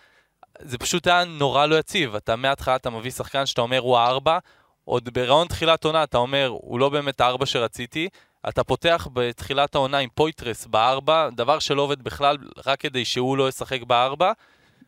[0.58, 2.14] זה פשוט היה נורא לא יציב.
[2.14, 4.38] אתה מההתחלה, אתה מביא שחקן שאתה אומר הוא הארבע,
[4.84, 8.08] עוד בראון תחילת עונה אתה אומר, הוא לא באמת הארבע שרציתי,
[8.48, 13.48] אתה פותח בתחילת העונה עם פויטרס בארבע, דבר שלא עובד בכלל, רק כדי שהוא לא
[13.48, 14.32] ישחק בארבע.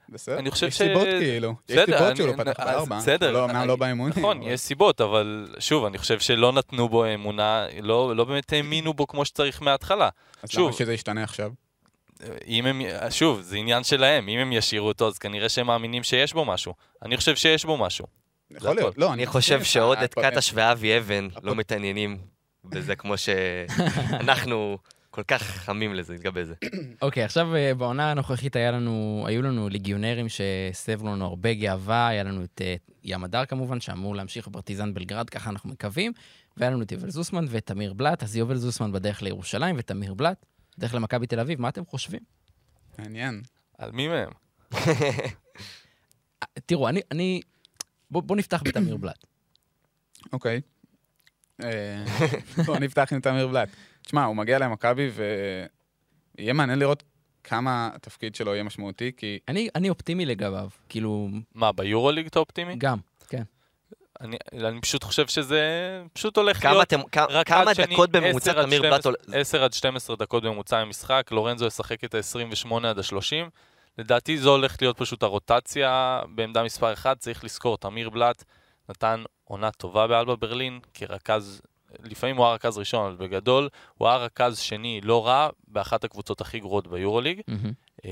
[0.08, 1.54] בסדר, אני חושב יש ש- סיבות כאילו.
[1.68, 2.98] יש סיבות אני- שהוא לא פתח אז בארבע.
[2.98, 4.14] בסדר, לא, אמנם אני- לא באימונים.
[4.18, 8.52] נכון, אבל- יש סיבות, אבל שוב, אני חושב שלא נתנו בו אמונה, לא, לא באמת
[8.52, 10.08] האמינו בו כמו שצריך מההתחלה.
[10.42, 10.68] אז שוב.
[10.68, 11.50] למה שזה ישתנה עכשיו?
[12.46, 16.32] אם הם, שוב, זה עניין שלהם, אם הם ישאירו אותו, אז כנראה שהם מאמינים שיש
[16.32, 16.74] בו משהו.
[17.02, 18.06] אני חושב שיש בו משהו.
[18.50, 19.62] יכול להיות, לא, אני חושב.
[19.64, 22.18] שעודד הפ- קטש ואבי אבן לא מתעניינים
[22.64, 24.78] בזה כמו שאנחנו
[25.10, 26.54] כל כך חמים לזה, לגבי זה.
[27.02, 32.22] אוקיי, עכשיו אה, בעונה הנוכחית היה לנו, היו לנו ליגיונרים שהסבו לנו הרבה גאווה, היה
[32.22, 36.12] לנו את אה, ים הדר כמובן, שאמור להמשיך בפרטיזן בלגרד, ככה אנחנו מקווים,
[36.56, 40.46] והיה לנו את יובל זוסמן ואת תמיר בלאט, אז יובל זוסמן בדרך לירושלים ותמיר בלאט,
[40.78, 42.20] בדרך למכבי תל אביב, מה אתם חושבים?
[42.98, 43.42] מעניין.
[43.78, 44.30] על מי מהם?
[46.42, 47.40] אה, תראו, אני, אני,
[48.10, 49.24] בואו בוא נפתח בתמיר בלאט.
[50.32, 50.60] אוקיי.
[52.66, 53.68] בוא נפתח עם תמיר בלאט.
[54.02, 55.10] תשמע, הוא מגיע למכבי
[56.38, 57.02] ויהיה מעניין לראות
[57.44, 62.74] כמה התפקיד שלו יהיה משמעותי, כי אני, אני אופטימי לגביו, כאילו, מה, ביורוליג אתה אופטימי?
[62.78, 63.42] גם, כן.
[64.20, 65.60] אני, אני פשוט חושב שזה
[66.12, 66.86] פשוט הולך כמה להיות...
[66.86, 69.00] אתם- רק כמה דקות בממוצע 10 עד תמיר בלאט...
[69.02, 73.50] 12 10 עד 12 דקות בממוצע במשחק, לורנזו ישחק את ה-28 עד ה-30.
[73.98, 78.44] לדעתי זו הולכת להיות פשוט הרוטציה בעמדה מספר 1, צריך לזכור, תמיר בלאט
[78.88, 81.62] נתן עונה טובה באלבה ברלין כרכז,
[82.04, 86.40] לפעמים הוא היה רכז ראשון, אבל בגדול הוא היה רכז שני לא רע באחת הקבוצות
[86.40, 87.40] הכי גרועות ביורוליג.
[88.04, 88.10] אמ,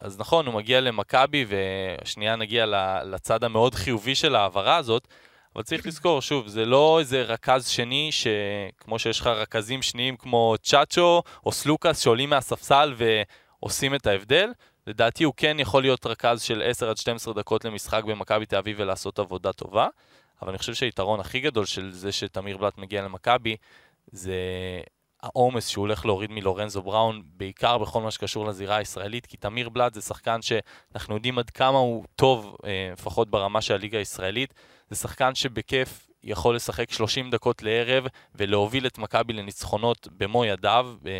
[0.00, 2.66] אז נכון, הוא מגיע למכבי, ושנייה נגיע
[3.04, 5.08] לצד המאוד חיובי של ההעברה הזאת,
[5.56, 10.54] אבל צריך לזכור, שוב, זה לא איזה רכז שני, שכמו שיש לך רכזים שניים כמו
[10.62, 14.50] צ'אצ'ו או סלוקאס שעולים מהספסל ועושים את ההבדל,
[14.86, 18.76] לדעתי הוא כן יכול להיות רכז של 10 עד 12 דקות למשחק במכבי תל אביב
[18.80, 19.88] ולעשות עבודה טובה,
[20.42, 23.56] אבל אני חושב שהיתרון הכי גדול של זה שתמיר בלאט מגיע למכבי,
[24.12, 24.34] זה
[25.22, 29.94] העומס שהוא הולך להוריד מלורנזו בראון, בעיקר בכל מה שקשור לזירה הישראלית, כי תמיר בלאט
[29.94, 34.54] זה שחקן שאנחנו יודעים עד כמה הוא טוב, אה, לפחות ברמה של הליגה הישראלית.
[34.90, 41.12] זה שחקן שבכיף יכול לשחק 30 דקות לערב ולהוביל את מכבי לניצחונות במו ידיו אה,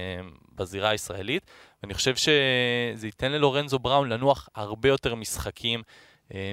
[0.55, 1.51] בזירה הישראלית.
[1.83, 5.83] ואני חושב שזה ייתן ללורנזו בראון לנוח הרבה יותר משחקים,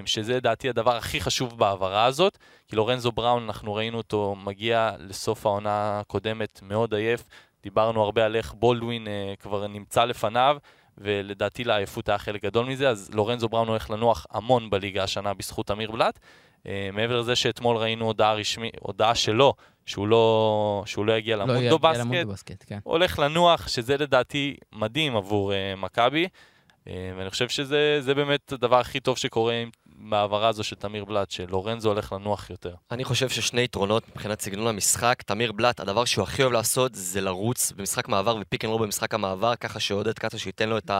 [0.05, 5.45] שזה לדעתי הדבר הכי חשוב בהעברה הזאת, כי לורנזו בראון, אנחנו ראינו אותו מגיע לסוף
[5.45, 7.23] העונה הקודמת מאוד עייף.
[7.63, 10.57] דיברנו הרבה על איך בולדווין אה, כבר נמצא לפניו,
[10.97, 15.71] ולדעתי לעייפות היה חלק גדול מזה, אז לורנזו בראון הולך לנוח המון בליגה השנה בזכות
[15.71, 16.19] אמיר בלאט.
[16.67, 19.53] אה, מעבר לזה שאתמול ראינו הודעה רשמי, הודעה שלו,
[19.85, 22.79] שהוא לא, שהוא לא יגיע לא למונדו יגיע בסקט, למונדו בסקט, כן.
[22.83, 26.27] הולך לנוח, שזה לדעתי מדהים עבור uh, מכבי,
[26.87, 31.31] ואני חושב שזה זה באמת הדבר הכי טוב שקורה עם בהעברה הזו של תמיר בלאט,
[31.31, 32.75] שלורנזו הולך לנוח יותר.
[32.91, 35.21] אני חושב ששני יתרונות מבחינת סגנון המשחק.
[35.21, 38.81] תמיר בלאט, הדבר שהוא הכי אוהב לעשות זה לרוץ במשחק מעבר ו pick and roll
[38.81, 40.91] במשחק המעבר, ככה שעודד קטש ייתן לו את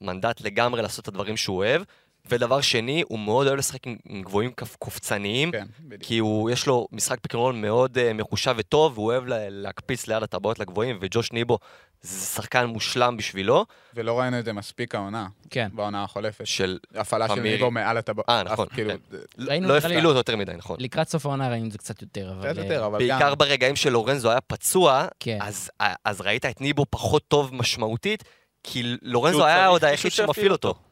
[0.00, 1.82] המנדט לגמרי לעשות את הדברים שהוא אוהב.
[2.26, 6.02] ודבר שני, הוא מאוד אוהב לשחק עם, עם גבוהים קופצניים, כן, בדיוק.
[6.02, 9.36] כי הוא, יש לו משחק pick and roll מאוד uh, מחושב וטוב, והוא אוהב לה,
[9.50, 11.58] להקפיץ ליד הטבעות לגבוהים, וג'וש ניבו
[12.02, 15.68] זה שחקן מושלם בשבילו, ולא ראינו את זה מספיק העונה, כן.
[15.72, 16.46] בעונה החולפת.
[16.46, 16.78] של...
[16.94, 17.40] הפעלה של.
[17.40, 18.28] ניבו מעל הטבעות.
[18.28, 19.16] אה, נכון, כאילו, כן.
[19.38, 20.76] ראינו, לא לי- הפעילו אותו יותר מדי, נכון.
[20.80, 22.52] לקראת סוף העונה ראינו את זה קצת יותר, אבל...
[22.52, 23.18] קצת אה, יותר, אבל גם...
[23.18, 25.38] בעיקר ברגעים שלורנזו היה פצוע, כן.
[25.40, 25.70] אז,
[26.04, 28.24] אז ראית את ניבו פחות טוב משמעותית,
[28.62, 30.74] כי לורנזו היה עוד היחיד שמפעיל אותו.
[30.74, 30.91] כן.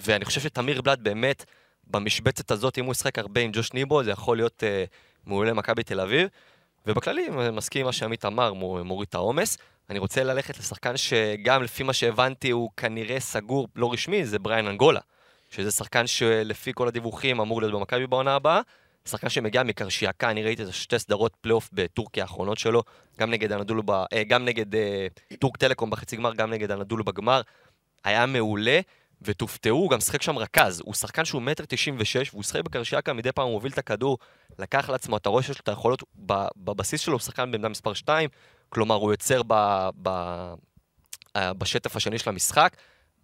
[0.00, 1.44] ואני חושב שתמיר בלאט באמת,
[1.86, 4.84] במשבצת הזאת, אם הוא ישחק הרבה עם ג'וש ניבו, זה יכול להיות אה,
[5.26, 6.28] מעולה למכבי תל אביב.
[6.86, 9.58] ובכללי, אני מסכים עם מה שעמית אמר, מו- מוריד את העומס.
[9.90, 14.66] אני רוצה ללכת לשחקן שגם לפי מה שהבנתי הוא כנראה סגור, לא רשמי, זה בריין
[14.66, 15.00] אנגולה.
[15.50, 18.60] שזה שחקן שלפי כל הדיווחים אמור להיות במכבי בעונה הבאה.
[19.04, 22.82] שחקן שמגיע מקרשיאקה, אני ראיתי את שתי סדרות פלייאוף בטורקיה האחרונות שלו,
[23.18, 25.06] גם נגד הנדולו, ב, אה, גם נגד אה,
[25.38, 27.40] טורק טלקום בחצי גמר, גם נגד הנדולו בגמר.
[28.04, 28.80] היה מעולה,
[29.22, 30.82] ותופתעו, הוא גם שיחק שם רכז.
[30.84, 34.18] הוא שחקן שהוא מטר תשעים ושש, והוא שיחק בקרשיאקה, מדי פעם הוא מוביל את הכדור,
[34.58, 36.02] לקח לעצמו, אתה רואה שיש לו את היכולות,
[36.56, 38.28] בבסיס שלו הוא שחקן בעמדה מספר 2,
[38.68, 40.54] כלומר הוא יוצר ב- ב-
[41.36, 42.76] אה, בשטף השני של המשחק,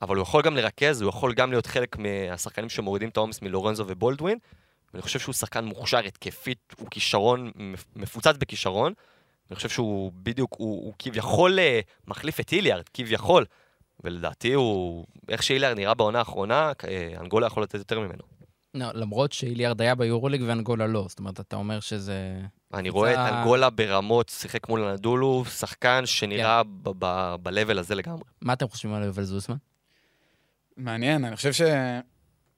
[0.02, 3.85] אבל הוא יכול גם לרכז, הוא יכול גם להיות חלק מהשחקנים שמורידים את העומס מלורנזו
[3.87, 4.38] ובולדווין,
[4.94, 8.92] ואני חושב שהוא שחקן מוכשר התקפית, הוא כישרון, מפ- מפוצץ בכישרון.
[9.50, 13.44] אני חושב שהוא בדיוק, הוא, הוא כביכול אה, מחליף את היליארד, כביכול.
[14.07, 18.23] ולדעתי הוא, איך שהיליארד נראה בעונה האחרונה, אה, אנגולה יכול לתת יותר ממנו.
[18.75, 22.40] לא, למרות שאיליארד היה ביורוליג ואנגולה לא, זאת אומרת, אתה אומר שזה...
[22.75, 26.90] אני רואה את אנגולה ברמות, שיחק מול הנדולו, שחקן שנראה כן.
[27.42, 28.23] ב-level הזה לגמרי.
[28.42, 29.57] מה אתם חושבים על יובל זוסמן?
[30.77, 31.51] מעניין, אני חושב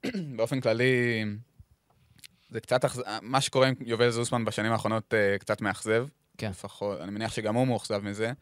[0.05, 1.25] שבאופן כללי,
[2.51, 6.07] זה קצת, אכז- מה שקורה עם יובל זוסמן בשנים האחרונות אה, קצת מאכזב.
[6.39, 6.51] כן.
[6.51, 8.33] לפחות, אני מניח שגם הוא מאוכזב מזה.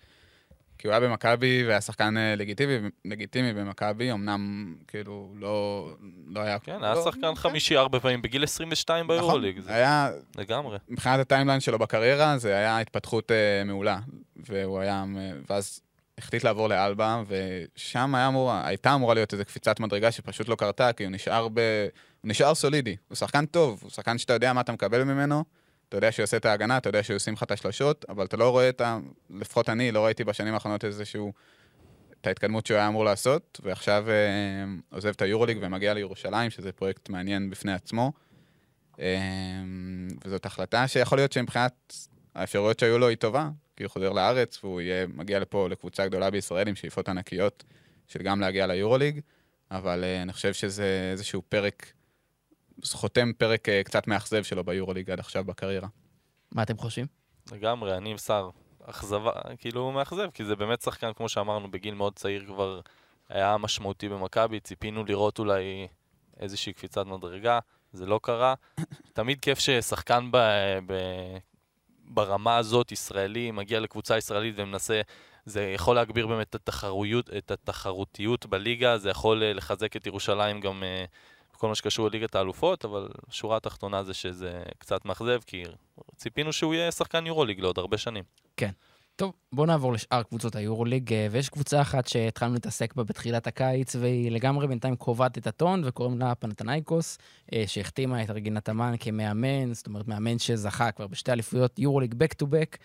[0.78, 5.88] כי הוא היה במכבי והיה שחקן אה, לגיטימי, לגיטימי במכבי, אמנם כאילו לא,
[6.28, 6.58] לא היה...
[6.58, 10.78] כן, היה לא, שחקן חמישי ארבע פעמים בגיל 22 ביורוליג, נכון, היה, לגמרי.
[10.88, 13.98] מבחינת הטיימליין שלו בקריירה, זה היה התפתחות אה, מעולה.
[14.48, 15.04] והוא היה,
[15.50, 15.80] ואז
[16.18, 20.92] החליט לעבור לאלבה, ושם היה אמור, הייתה אמורה להיות איזו קפיצת מדרגה שפשוט לא קרתה,
[20.92, 21.60] כי הוא נשאר ב...
[22.20, 22.96] הוא נשאר סולידי.
[23.08, 25.44] הוא שחקן טוב, הוא שחקן שאתה יודע מה אתה מקבל ממנו,
[25.88, 28.36] אתה יודע שהוא עושה את ההגנה, אתה יודע שהוא עושים לך את השלשות, אבל אתה
[28.36, 28.98] לא רואה את ה...
[29.30, 31.32] לפחות אני לא ראיתי בשנים האחרונות איזשהו...
[32.20, 34.14] את ההתקדמות שהוא היה אמור לעשות, ועכשיו אה,
[34.92, 38.12] עוזב את היורוליג ומגיע לירושלים, שזה פרויקט מעניין בפני עצמו.
[39.00, 39.16] אה,
[40.24, 41.94] וזאת החלטה שיכול להיות שמבחינת
[42.34, 46.30] האפשרויות שהיו לו היא טובה, כי הוא חוזר לארץ והוא יהיה, מגיע לפה לקבוצה גדולה
[46.30, 47.64] בישראל עם שאיפות ענקיות
[48.06, 49.20] של גם להגיע ליורוליג,
[49.70, 51.92] אבל אה, אני חושב שזה איזשהו פרק,
[52.84, 55.88] חותם פרק אה, קצת מאכזב שלו ביורוליג עד עכשיו בקריירה.
[56.52, 57.06] מה אתם חושבים?
[57.52, 58.50] לגמרי, אני עם שר.
[58.86, 62.80] אכזבה, כאילו הוא מאכזב, כי זה באמת שחקן, כמו שאמרנו, בגיל מאוד צעיר כבר
[63.28, 65.88] היה משמעותי במכבי, ציפינו לראות אולי
[66.40, 67.58] איזושהי קפיצת מדרגה,
[67.92, 68.54] זה לא קרה.
[69.12, 70.36] תמיד כיף ששחקן ב,
[70.86, 70.94] ב,
[72.04, 75.00] ברמה הזאת, ישראלי, מגיע לקבוצה ישראלית ומנסה,
[75.44, 80.60] זה יכול להגביר באמת את התחרויות, את התחרותיות בליגה, זה יכול אה, לחזק את ירושלים
[80.60, 81.04] גם אה,
[81.56, 85.64] בכל מה שקשור לליגת האלופות, אבל השורה התחתונה זה שזה קצת מאכזב, כי
[86.16, 88.24] ציפינו שהוא יהיה שחקן יורוליג לעוד הרבה שנים.
[89.16, 93.96] טוב, בואו נעבור לשאר קבוצות היורוליג, אה, ויש קבוצה אחת שהתחלנו להתעסק בה בתחילת הקיץ,
[93.96, 97.18] והיא לגמרי בינתיים קובעת את הטון, וקוראים לה פנתנייקוס,
[97.52, 102.32] אה, שהחתימה את רגינת אמן כמאמן, זאת אומרת, מאמן שזכה כבר בשתי אליפויות יורוליג בק
[102.32, 102.78] טו בק,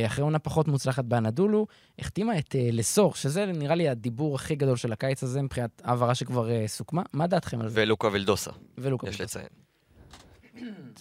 [0.00, 1.66] אחרי עונה פחות מוצלחת באנדולו,
[1.98, 6.14] החתימה את אה, לסור, שזה נראה לי הדיבור הכי גדול של הקיץ הזה, מבחינת העברה
[6.14, 7.02] שכבר סוכמה.
[7.12, 7.82] מה דעתכם על זה?
[7.82, 9.08] ולוקה וילדוסה, ולוקה.
[9.08, 9.67] יש לציין.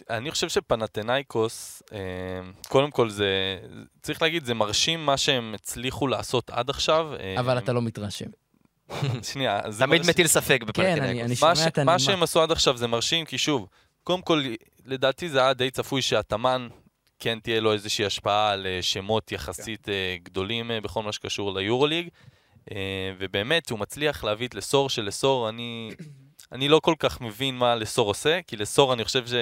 [0.10, 2.00] אני חושב שפנתנאיקוס, אה,
[2.68, 3.60] קודם כל זה,
[4.02, 7.12] צריך להגיד, זה מרשים מה שהם הצליחו לעשות עד עכשיו.
[7.40, 8.30] אבל אתה לא מתרשם.
[9.32, 10.10] שנייה, זה תמיד מרשים.
[10.10, 11.24] מטיל ספק כן, אני-.
[11.24, 11.68] אני מה, שומע.
[11.68, 12.00] את מה הנימה.
[12.00, 13.68] שהם עשו עד עכשיו זה מרשים, כי שוב,
[14.04, 14.44] קודם כל,
[14.86, 16.68] לדעתי זה היה די צפוי שהתאמן,
[17.20, 21.60] כן תהיה לו איזושהי השפעה על אה, שמות יחסית אה, גדולים אה, בכל מה שקשור
[21.60, 22.10] ליורוליג,
[23.20, 25.92] ובאמת, הוא מצליח להביא את לסור, שלסור, אני...
[26.52, 29.34] אני לא כל כך מבין מה לסור עושה, כי לסור אני חושב ש...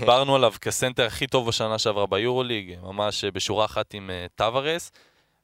[0.00, 4.92] דיברנו עליו כסנטר הכי טוב בשנה שעברה ביורוליג, ממש אה, בשורה אחת עם אה, טווארס,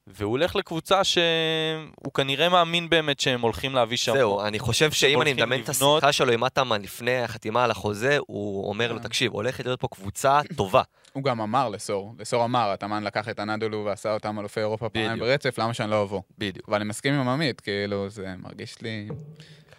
[0.06, 4.12] והוא הולך לקבוצה שהוא כנראה מאמין באמת שהם הולכים להביא שם.
[4.12, 8.18] זהו, אני חושב שאם אני מדמיין את השיחה שלו עם אטאמן לפני החתימה על החוזה,
[8.26, 9.08] הוא אומר לו, כן.
[9.08, 10.82] תקשיב, הולכת להיות פה קבוצה טובה.
[11.12, 15.18] הוא גם אמר לסור, לסור אמר, התאמן לקח את הנדולו ועשה אותם אלופי אירופה פעמיים.
[15.18, 16.22] ברצף, למה שאני לא אבוא?
[16.38, 16.68] בדיוק.
[16.68, 19.08] אבל אני מסכים עם עממית, כאילו, זה מרגיש לי...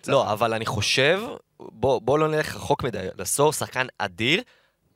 [0.08, 1.22] לא, אבל אני חושב,
[1.60, 4.42] בוא, בוא לא נלך רחוק מדי, לסור שחקן אדיר,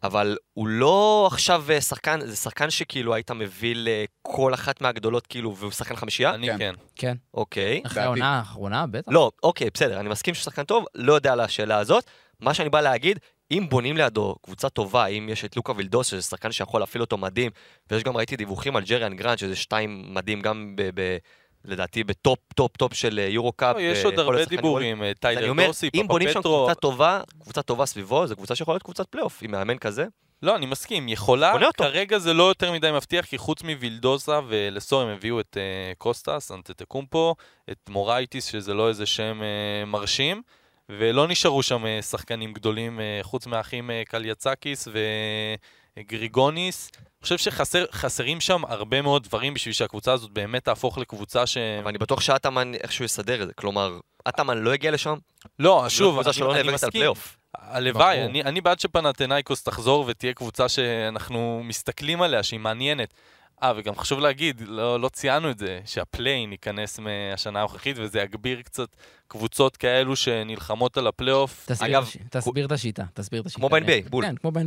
[0.03, 5.55] אבל הוא לא עכשיו אה, שחקן, זה שחקן שכאילו היית מביא לכל אחת מהגדולות, כאילו,
[5.55, 6.33] והוא שחקן חמישייה?
[6.33, 6.57] אני כן.
[6.57, 6.73] כן.
[6.95, 7.17] כן.
[7.33, 7.81] אוקיי.
[7.85, 8.03] אחרי.
[8.03, 9.11] העונה האחרונה, בטח.
[9.11, 12.05] לא, אוקיי, בסדר, אני מסכים שהוא שחקן טוב, לא יודע על השאלה הזאת.
[12.39, 13.19] מה שאני בא להגיד,
[13.51, 17.17] אם בונים לידו קבוצה טובה, אם יש את לוקה וילדוסה, שזה שחקן שיכול להפעיל אותו
[17.17, 17.51] מדהים,
[17.91, 20.89] ויש גם, ראיתי דיווחים על ג'ריאן גרנט, שזה שתיים מדהים גם ב...
[20.93, 21.17] ב
[21.65, 23.75] לדעתי ב top top top של אה, יורו קאפ.
[23.75, 24.45] לא, יש אה, עוד הרבה.
[24.45, 26.65] דיבורים, אה, טיילר דורסי, אם בונים שם פפאפטרו.
[26.65, 30.05] קבוצה טובה, קבוצה טובה סביבו, זו קבוצה שיכולה להיות קבוצת פלייאוף, עם מאמן כזה.
[30.43, 31.53] לא, אני מסכים, יכולה.
[31.77, 36.51] כרגע זה לא יותר מדי מבטיח, כי חוץ מווילדוזה ולסור הם הביאו את uh, קוסטס,
[36.51, 37.35] אנטטוקומפו,
[37.71, 40.41] את מורייטיס, שזה לא איזה שם uh, מרשים,
[40.89, 46.91] ולא נשארו שם uh, שחקנים גדולים, uh, חוץ מהאחים uh, קליאצקיס אה, גריגוניס.
[47.21, 51.57] אני חושב שחסרים שם הרבה מאוד דברים בשביל שהקבוצה הזאת באמת תהפוך לקבוצה ש...
[51.57, 53.53] אבל אני בטוח שאטאמן איכשהו יסדר את זה.
[53.53, 55.15] כלומר, אטאמן לא הגיע לשם?
[55.59, 57.11] לא, שוב, קבוצה שלא אני, אני מסכים.
[57.57, 58.25] הלוואי.
[58.25, 63.13] אני, אני בעד שפנתנאיקוס תחזור ותהיה קבוצה שאנחנו מסתכלים עליה, שהיא מעניינת.
[63.63, 68.19] אה, וגם חשוב להגיד, לא, לא ציינו את זה, שה play-in ייכנס מהשנה הנוכחית, וזה
[68.21, 68.89] יגביר קצת
[69.27, 71.65] קבוצות כאלו שנלחמות על הפלייאוף.
[71.67, 73.59] תסביר, אגב, הש- תסביר את השיטה, תסביר את השיטה.
[73.59, 74.25] כמו ב-NBA, בול.
[74.25, 74.63] כן, כמו ב-NBA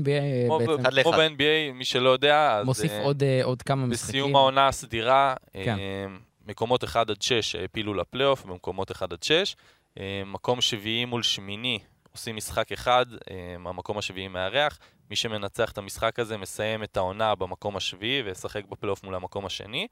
[0.46, 1.02] כמו, בעצם.
[1.02, 1.12] כמו.
[1.12, 4.08] ב-NBA, מי שלא יודע, אז מוסיף אה, עוד, אה, עוד כמה משחקים.
[4.08, 5.76] בסיום העונה הסדירה, כן.
[5.78, 6.06] אה,
[6.46, 9.56] מקומות 1 עד 6 העפילו לפלייאוף, במקומות 1 עד 6.
[10.00, 11.78] אה, מקום שביעי מול שמיני
[12.12, 13.36] עושים משחק אחד, אה,
[13.70, 14.78] המקום השביעי מארח.
[15.10, 19.86] מי שמנצח את המשחק הזה מסיים את העונה במקום השביעי וישחק בפלייאוף מול המקום השני.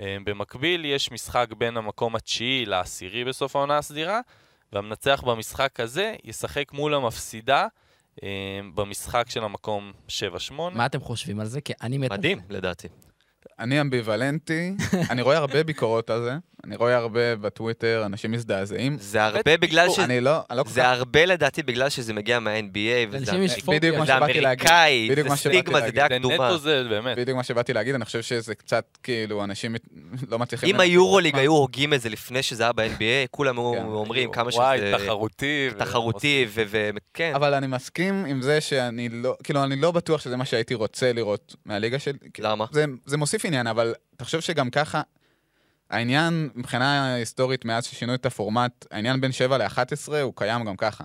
[0.00, 4.20] אה, במקביל יש משחק בין המקום התשיעי לעשירי בסוף העונה הסדירה,
[4.72, 7.66] והמנצח במשחק הזה ישחק מול המפסידה
[8.22, 8.28] אה,
[8.74, 10.10] במשחק של המקום 7-8.
[10.52, 11.60] מה אתם חושבים על זה?
[11.60, 12.12] כי אני מת...
[12.12, 12.40] מדהים.
[12.48, 12.88] לדעתי.
[13.60, 14.74] אני אמביוולנטי,
[15.10, 16.32] אני רואה הרבה ביקורות על זה,
[16.64, 18.96] אני רואה הרבה בטוויטר, אנשים מזדעזעים.
[19.00, 19.98] זה הרבה בגלל ש...
[19.98, 20.86] אני לא, אני לא כל זה כך...
[20.86, 24.16] הרבה לדעתי בגלל שזה מגיע מה-NBA, וזה אמ- זה.
[24.16, 25.90] אמריקאי, זה סטיגמה, זה.
[25.90, 26.34] דעה זה קדומה.
[26.34, 27.18] נטו זה, באמת.
[27.18, 29.76] בדיוק מה שבאתי להגיד, אני חושב שזה קצת, כאילו, אנשים
[30.28, 30.74] לא מצליחים...
[30.74, 33.60] אם היורוליג היו הוגים את זה לפני שזה היה ב-NBA, כולם כן.
[33.84, 35.68] אומרים כמה שזה וואי, תחרותי.
[35.72, 37.32] ו- תחרותי, וכן.
[37.34, 41.12] אבל אני מסכים עם זה שאני לא, כאילו, אני לא בטוח שזה מה שהייתי רוצה
[41.12, 42.12] לראות מהליגה של...
[42.38, 42.64] למה?
[42.72, 45.02] זה, זה מוסיף עניין, אבל תחשוב שגם ככה,
[45.90, 51.04] העניין, מבחינה היסטורית, מאז ששינו את הפורמט, העניין בין 7 ל-11 הוא קיים גם ככה.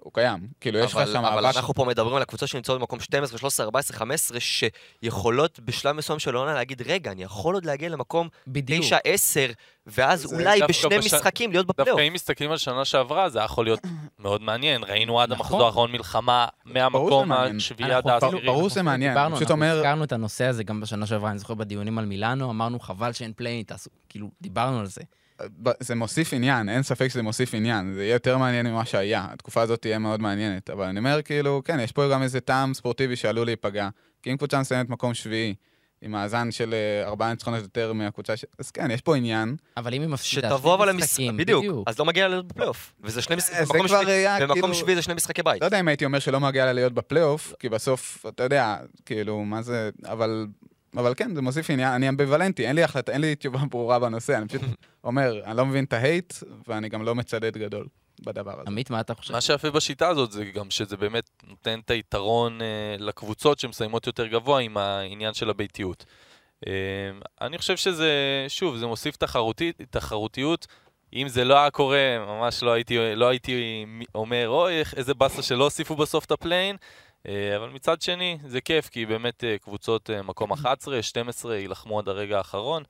[0.00, 0.48] הוא קיים.
[0.60, 1.46] כאילו, יש לך אבל- שם אבל.
[1.46, 6.36] אנחנו פה מדברים על הקבוצות שנמצאות במקום 12, 13, 14, 15, שיכולות בשלב מסוים של
[6.36, 8.84] העונה להגיד, רגע, אני יכול עוד להגיע למקום בדיוק.
[8.84, 9.46] 9, 10,
[9.86, 11.88] ואז אולי בשני בש- משחקים להיות בפלייאוף.
[11.98, 13.80] דווקא אם מסתכלים על שנה שעברה, זה היה יכול להיות
[14.18, 14.84] מאוד מעניין.
[14.84, 15.40] ראינו עד נכון.
[15.46, 17.32] המחזור האחרון מלחמה מהמקום.
[17.32, 18.46] השביעי עד העשירי.
[18.46, 21.38] ברור שזה מעניין, אני פשוט אנחנו אומר- הזכרנו את הנושא הזה גם בשנה שעברה, אני
[21.38, 23.64] זוכר בדיונים על מילאנו, אמרנו חבל שאין play-in,
[24.08, 25.00] כאילו, דיברנו על זה.
[25.80, 27.92] זה מוסיף עניין, אין ספק שזה מוסיף עניין.
[27.94, 29.26] זה יהיה יותר מעניין ממה שהיה.
[29.30, 30.70] התקופה הזאת תהיה מאוד מעניינת.
[30.70, 33.88] אבל אני אומר, כאילו, כן, יש פה גם איזה טעם ספורטיבי שעלול להיפגע.
[34.22, 35.54] כי אם קבוצה מסיימת מקום שביעי,
[36.02, 38.44] עם מאזן של אה, ארבעה ניצחונות יותר מהקבוצה ש...
[38.58, 39.56] אז כן, יש פה עניין.
[39.76, 42.46] אבל אם היא מפסידה, שתבוא אבל שני למשחק, משחקים, בדיוק, אז לא מגיע לה להיות
[42.46, 42.92] בפלייאוף.
[43.02, 45.60] וזה שני אה, משחקים, במקום כבר שביעי- היה, במקום כאילו- שביעי זה שני משחקי בית.
[45.60, 48.76] לא יודע אם הייתי אומר שלא מגיע לה להיות בפלייאוף, כי בסוף, אתה יודע,
[49.06, 49.90] כאילו, מה זה...
[50.06, 50.46] אבל...
[50.96, 54.36] אבל כן, זה מוסיף עניין, אני אמביוולנטי, אין לי החלטה, אין לי תשובה ברורה בנושא,
[54.36, 54.62] אני פשוט
[55.04, 56.34] אומר, אני לא מבין את ההייט,
[56.68, 57.86] ואני גם לא מצדד גדול
[58.24, 58.62] בדבר הזה.
[58.66, 59.32] עמית, מה אתה חושב?
[59.32, 64.26] מה שיפה בשיטה הזאת זה גם שזה באמת נותן את היתרון אה, לקבוצות שמסיימות יותר
[64.26, 66.04] גבוה עם העניין של הביתיות.
[66.66, 66.72] אה,
[67.40, 68.10] אני חושב שזה,
[68.48, 70.66] שוב, זה מוסיף תחרותי, תחרותיות.
[71.14, 75.64] אם זה לא היה קורה, ממש לא הייתי, לא הייתי אומר, אוי, איזה באסה שלא
[75.64, 76.76] הוסיפו בסוף את ה play-in.
[77.28, 81.98] אה, אבל מצד שני, זה כיף, כי באמת אה, קבוצות אה, מקום 11, 12 יילחמו
[81.98, 82.82] עד הרגע האחרון.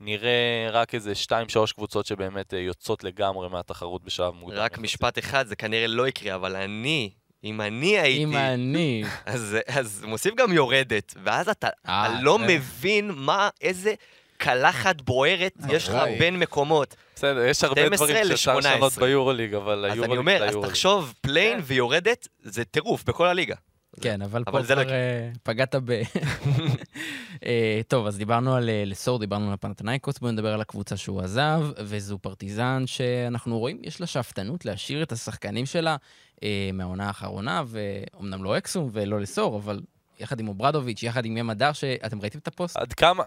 [0.00, 1.30] נראה רק איזה 2-3
[1.74, 4.58] קבוצות שבאמת יוצאות לגמרי מהתחרות בשלב מוקדם.
[4.58, 4.78] רק.
[4.78, 7.10] משפט אחד, זה כנראה לא יקרה, אבל אני,
[7.44, 9.04] אם אני הייתי, אם אני...
[9.26, 13.94] אז אז מוסיף גם יורדת, ואז אתה אתה לא זה- מבין מה, איזה
[14.36, 16.18] קלחת בוערת יש לך וואי.
[16.18, 16.94] בין מקומות.
[17.16, 19.06] בסדר, יש הרבה 12 דברים שאפשר לשנות 18.
[19.06, 20.70] ביורוליג, אבל אז היורוליג אני אומר, זה אז היורוליג.
[20.70, 23.54] תחשוב, play-in ויורדת, זה טירוף בכל הליגה.
[24.00, 25.90] כן, אבל פה אבל לא כבר אה, פגעת ב...
[27.46, 31.20] אה, טוב, אז דיברנו על אה, לסור, דיברנו על פנאתינייקוס, בואו נדבר על הקבוצה שהוא
[31.20, 35.96] עזב, וזו פרטיזן שאנחנו רואים, יש לה שאפתנות להשאיר את השחקנים שלה
[36.42, 39.80] אה, מהעונה האחרונה, ואומנם לא אקסום ולא לסור, אבל
[40.20, 42.76] יחד עם אוברדוביץ', יחד עם ים מדר, שאתם ראיתם את הפוסט?
[42.76, 43.22] עד כמה,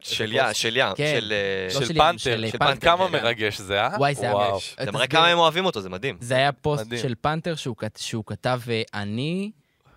[0.00, 1.18] של יא, של יא, כן.
[1.20, 1.32] של...
[1.32, 3.12] אה, לא של פאנטר, של פאנטר, כמה כן.
[3.12, 3.96] מרגש זה, אה?
[3.98, 4.34] וואי, זה היה.
[4.34, 4.70] מרגש.
[4.70, 4.92] זה תסביר.
[4.92, 6.16] מראה כמה הם אוהבים אותו, זה מדהים.
[6.20, 6.86] זה היה פוסט.
[7.02, 8.60] של פאנטר שהוא, כת- שהוא כתב
[8.94, 9.50] אני...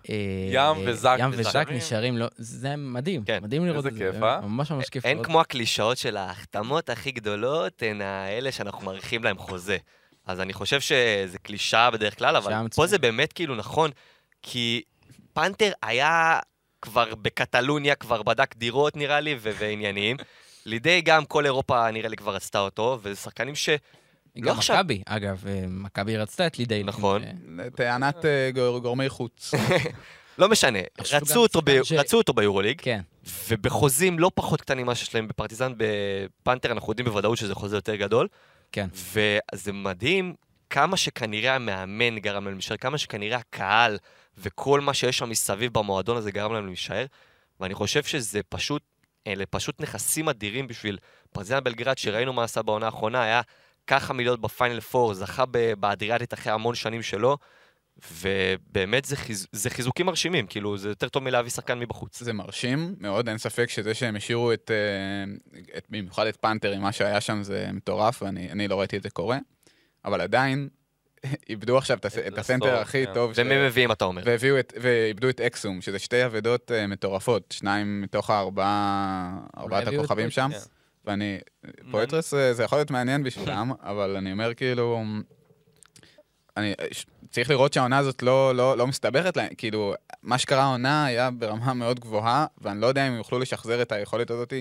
[0.08, 1.76] ים אה, וזק ים וזק נשארים.
[1.76, 3.38] נשארים, לא, זה מדהים, כן.
[3.42, 3.98] מדהים לראות את זה.
[3.98, 4.40] כיף, זה אה?
[4.40, 5.04] ממש ממש כיף.
[5.04, 5.22] אין.
[5.22, 9.76] כמו הקלישאות של ההחתמות הכי גדולות, הן האלה שאנחנו מאריכים להם חוזה.
[10.26, 12.86] אז אני חושב שזה קלישאה בדרך כלל, אבל פה.
[12.86, 13.90] זה באמת כאילו נכון,
[14.42, 14.82] כי
[15.32, 16.38] פנתר היה
[16.82, 20.16] כבר בקטלוניה, כבר בדק דירות נראה לי, ועניינים.
[20.66, 23.68] לידי גם כל אירופה נראה לי כבר רצתה אותו, וזה שחקנים ש...
[24.36, 26.82] לא גם עכשיו- מכבי, אגב, אה, מכבי רצתה את לידי.
[26.84, 27.22] נכון.
[27.76, 29.54] טענת אה, גור- גורמי חוץ.
[30.38, 30.78] לא משנה,
[31.12, 31.82] רצו אותו, ב...
[31.82, 33.00] ש- רצו אותו ביורוליג, כן,
[33.48, 37.94] ובחוזים לא פחות קטנים ממה שיש להם בפרטיזן, בפנתר אנחנו יודעים בוודאות שזה חוזה יותר
[37.96, 38.28] גדול.
[38.72, 38.88] כן.
[38.94, 40.34] וזה מדהים
[40.70, 43.98] כמה שכנראה המאמן גרם להם להישאר, כמה שכנראה הקהל
[44.38, 47.04] וכל מה שיש שם מסביב במועדון הזה גרם להם להישאר.
[47.60, 48.82] ואני חושב שזה פשוט,
[49.26, 50.98] אלה פשוט נכסים אדירים בשביל
[51.32, 53.40] פרטיזן בלגרד, שראינו מה עשה בעונה האחרונה, היה
[53.86, 57.36] ככה מלהיות בפיינל פור, זכה ב- באדריאטית אחרי המון שנים שלו.
[58.22, 59.46] ובאמת זה, חיז...
[59.52, 62.22] זה חיזוקים מרשימים, כאילו, זה יותר טוב מלהביא שחקן מבחוץ.
[62.22, 66.82] זה מרשים מאוד, אין ספק שזה שהם השאירו את, אה, את במיוחד את פנתר עם
[66.82, 69.38] מה שהיה שם זה מטורף, ואני אני לא ראיתי את זה קורה,
[70.04, 70.68] אבל עדיין
[71.50, 73.14] איבדו עכשיו את, הסנטר הכי כן.
[73.14, 74.22] טוב, ומי מביאים, אתה אומר?
[74.80, 80.30] ואיבדו את אקסום, שזה שתי אבדות אה, מטורפות, שניים מתוך הארבעה, ארבעת הביאו את הכוכבים
[80.30, 80.58] שם, כן.
[81.06, 81.38] ואני,
[81.90, 85.04] פואטרס אה, זה יכול להיות מעניין בשבילם, אבל אני אומר כאילו,
[86.56, 86.74] אני
[87.30, 91.74] צריך לראות שהעונה הזאת לא, לא, לא מסתבכת להם, כאילו, מה שקרה העונה היה ברמה
[91.74, 94.52] מאוד גבוהה, ואני לא יודע אם יוכלו לשחזר את היכולת הזאת.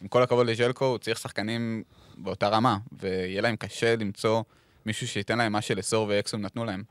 [0.00, 1.82] עם כל הכבוד לז'לקו, הוא צריך שחקנים
[2.16, 4.42] באותה רמה, ויהיה להם קשה למצוא
[4.86, 6.82] מישהו שייתן להם מה שלסור ואקסום נתנו להם.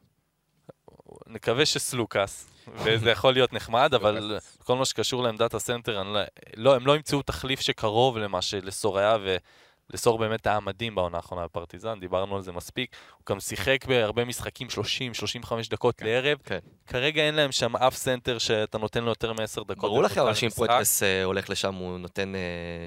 [1.28, 6.20] נקווה שסלוקאס, וזה יכול להיות נחמד, אבל כל מה שקשור לעמדת הסנטר, אני לא,
[6.55, 9.17] לא, הם לא ימצאו תחליף שקרוב למה שלסור היה,
[9.91, 12.95] ולסור באמת היה מדהים בעונה האחרונה בפרטיזן, דיברנו על זה מספיק.
[13.17, 14.67] הוא גם שיחק בהרבה משחקים
[15.43, 16.05] 30-35 דקות כן.
[16.05, 16.38] לערב.
[16.43, 16.59] כן.
[16.88, 19.78] כרגע אין להם שם אף סנטר שאתה נותן לו יותר מ-10 דקות.
[19.78, 20.49] ברור לכם, אבל שאם.
[20.50, 22.39] פויתרס אה, הולך לשם, הוא נותן אה,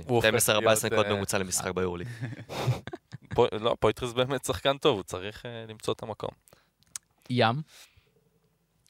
[0.09, 2.09] הוא הופך 12-14 להיות, נקודות אה, ממוצע למשחק ביורליג.
[3.35, 6.31] פו- לא, פויטרס באמת שחקן טוב, הוא צריך אה, למצוא את המקום.
[7.31, 7.63] ים.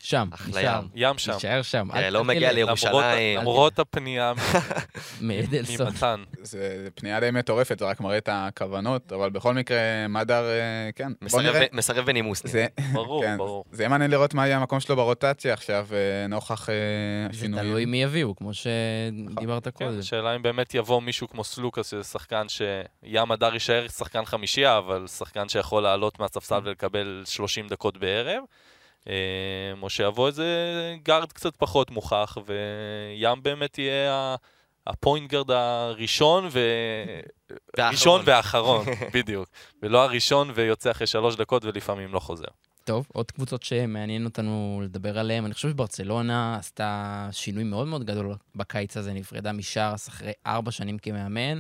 [0.03, 0.81] שם, אחלה נשאר.
[0.81, 0.89] ים.
[0.95, 1.33] ים שם.
[1.33, 1.89] נשאר שם.
[1.95, 3.39] אה, לא מגיע לירושלים.
[3.39, 4.33] למרות הפנייה.
[5.21, 6.23] ממתן.
[6.43, 9.79] זה פנייה די מטורפת, זה רק מראה את הכוונות, אבל בכל מקרה,
[10.09, 11.13] מדר, אה, כן.
[11.73, 12.47] מסרב בנימוס.
[12.47, 13.65] זה, ברור, כן, ברור.
[13.73, 16.75] זה יהיה מעניין לראות מה יהיה המקום שלו ברוטציה עכשיו, אה, נוכח אה,
[17.31, 17.67] זה השינויים.
[17.69, 19.99] תלוי מי יביאו, כמו שדיברת כן, קודם.
[19.99, 25.07] השאלה אם באמת יבוא מישהו כמו סלוקאס, שזה שחקן שים מדר יישאר שחקן חמישייה, אבל
[25.07, 28.43] שחקן שיכול לעלות מהספסל ולקבל 30 דקות בערב.
[29.09, 29.15] אה,
[29.83, 30.47] או שיבוא איזה
[31.03, 34.37] guard קצת פחות מוכח, וים באמת יהיה
[34.87, 36.61] ה point guard הראשון ו...
[37.79, 38.85] ראשון והאחרון,
[39.15, 39.49] בדיוק.
[39.83, 42.49] ולא הראשון ויוצא אחרי שלוש דקות ולפעמים לא חוזר.
[42.85, 45.45] טוב, עוד קבוצות שמעניין אותנו לדבר עליהן.
[45.45, 50.99] אני חושב שברצלונה עשתה שינוי מאוד מאוד גדול בקיץ הזה, נפרדה משארס אחרי ארבע שנים
[50.99, 51.59] כמאמן.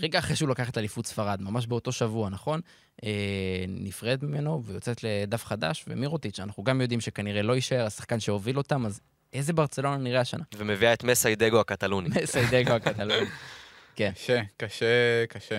[0.00, 2.60] רגע אחרי שהוא לקח את אליפות ספרד, ממש באותו שבוע, נכון?
[3.04, 8.58] אה, נפרד ממנו ויוצאת לדף חדש, ומירוטיץ', אנחנו גם יודעים שכנראה לא יישאר השחקן שהוביל
[8.58, 9.00] אותם, אז
[9.32, 10.44] איזה ברצלונה נראה השנה?
[10.56, 12.08] ומביאה את מסיידגו הקטלוני.
[12.24, 13.26] סיידגו הקטלוני.
[13.96, 14.12] כן.
[14.14, 15.58] קשה, קשה, קשה.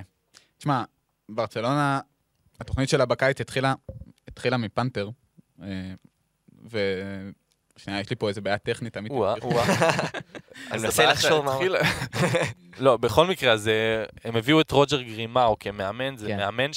[0.57, 0.83] תשמע,
[1.29, 1.99] ברצלונה,
[2.59, 3.73] התוכנית שלה בקיץ התחילה,
[4.27, 5.09] התחילה מפנתר,
[5.61, 5.93] אה,
[6.71, 6.79] ו...
[7.83, 9.17] שנייה, יש לי פה איזה בעיה טכנית אמיתית.
[9.17, 9.65] וואה, וואה.
[10.71, 11.57] אני מנסה לחשוב מה...
[12.79, 13.73] לא, בכל מקרה, אז אה,
[14.23, 16.37] הם הביאו את רוג'ר גרימאו כמאמן, זה כן.
[16.37, 16.73] מאמן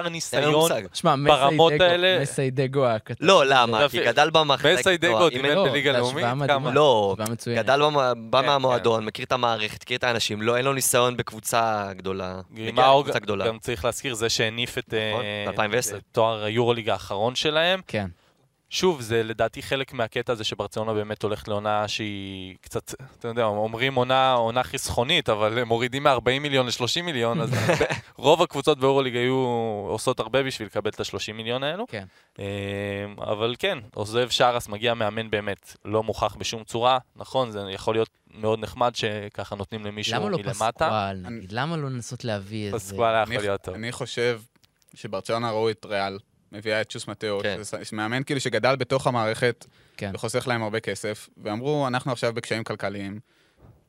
[0.00, 0.70] אין לנו ניסיון.
[1.24, 3.28] ברמות מסיידגו, האלה- מסיידגו הקטלוני.
[3.32, 3.88] לא, למה?
[3.88, 4.78] כי גדל במחלקת...
[4.78, 6.24] מסיידגו לא, דימן אם- לא, בליגה לאומית?
[6.74, 7.16] לא.
[7.56, 7.76] גדל
[8.14, 12.40] בא כן, מהמועדון, מכיר את המערכת, מכיר את האנשים, לא, אין לו ניסיון בקבוצה גדולה.
[12.54, 13.04] גרימאו.
[13.46, 15.12] גם צריך להזכיר, זה שהניף את אה,
[15.52, 15.96] נכון, ב-2010.
[15.96, 17.80] את תואר היורוליג האחרון שלהם.
[17.86, 18.06] כן.
[18.70, 23.94] שוב, זה לדעתי חלק מהקטע הזה שברצלונה באמת הולכת לעונה שהיא קצת, אתה יודע, אומרים
[23.94, 27.50] עונה, עונה חסכונית, אבל הם מורידים מ-40 מיליון ל-30 מיליון, אז
[28.16, 29.34] רוב הקבוצות באירוליג היו
[29.88, 31.86] עושות הרבה בשביל לקבל את ה-30 מיליון האלו.
[31.88, 32.04] כן.
[32.38, 32.44] אמ,
[33.20, 38.10] אבל כן, עוזב שרס מגיע מאמן באמת לא מוכח בשום צורה, נכון, זה יכול להיות
[38.34, 40.70] מאוד נחמד שככה נותנים למישהו למה לא מלמטה.
[40.72, 41.52] פסקואל, נגיד?
[41.52, 42.76] למה לא לנסות להביא איזה...
[42.78, 43.74] פסקואל היה יכול אני- להיות טוב.
[43.74, 44.40] אני חושב
[44.94, 46.18] שברצלונה ראו את ריאל,
[46.52, 47.58] מביאה את שוס מטאו, כן.
[47.64, 49.66] שזה מאמן כאילו שגדל בתוך המערכת
[49.96, 50.10] כן.
[50.14, 53.18] וחוסך להם הרבה כסף, ואמרו, אנחנו עכשיו בקשיים כלכליים.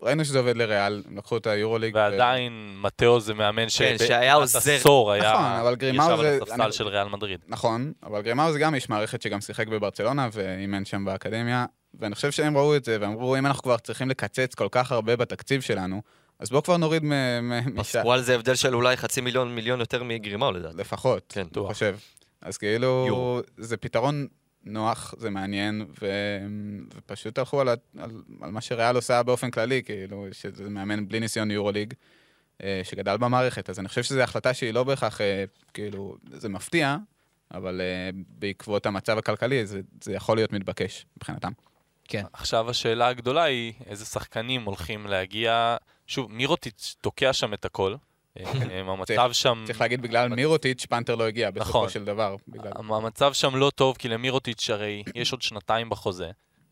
[0.02, 1.96] ראינו שזה עובד לריאל, הם לקחו את היורוליג.
[1.96, 3.82] ו- ועדיין מתאו זה מאמן ש...
[3.82, 4.60] כן, שהיה עוזר.
[4.76, 5.34] עשור היה...
[5.34, 7.40] נכון, אבל גרימאו ישב זה- על הספסל אני- של ריאל מדריד.
[7.48, 11.66] נכון, אבל גרימאו זה גם איש מערכת שגם שיחק בברצלונה ואימן שם באקדמיה,
[12.00, 15.16] ואני חושב שהם ראו את זה, ואמרו, אם אנחנו כבר צריכים לקצץ כל כך הרבה
[15.16, 16.02] בתקציב שלנו,
[16.40, 17.10] אז בואו כבר נוריד מ-
[17.50, 17.84] מ- משם.
[18.00, 20.78] פסקואל זה הבדל של אולי חצי מיליון, מיליון יותר מגרימאו לדעתי.
[20.78, 21.68] לפחות, כן, אני.
[21.68, 21.96] חושב.
[22.42, 23.40] אז כאילו, יורו.
[23.58, 24.28] זה פתרון
[24.64, 26.08] נוח, זה מעניין, ו...
[26.96, 27.74] ופשוט הלכו על, ה...
[27.98, 28.12] על...
[28.42, 31.94] על מה שריאל עושה באופן כללי, כאילו, שזה מאמן בלי ניסיון יורוליג,
[32.64, 33.70] אה, שגדל במערכת.
[33.70, 36.98] אז אני חושב שזו החלטה שהיא לא בהכרח, אה, כאילו, זה מפתיע,
[37.54, 41.52] אבל אה, בעקבות המצב הכלכלי, זה, זה יכול להיות מתבקש מבחינתם.
[42.08, 42.24] כן.
[42.34, 45.78] עכשיו השאלה הגדולה היא, איזה שחקנים הולכים להגיע...
[46.08, 47.96] שוב, מירוטיץ' תוקע שם את הכל.
[48.46, 49.64] אה, המצב שם...
[49.68, 51.90] צריך להגיד, בגלל מירוטיץ', פנתר לא הגיע בסופו נכון.
[51.90, 52.36] של דבר.
[52.90, 56.30] המצב שם לא טוב, כי למירוטיץ' הרי יש עוד שנתיים בחוזה.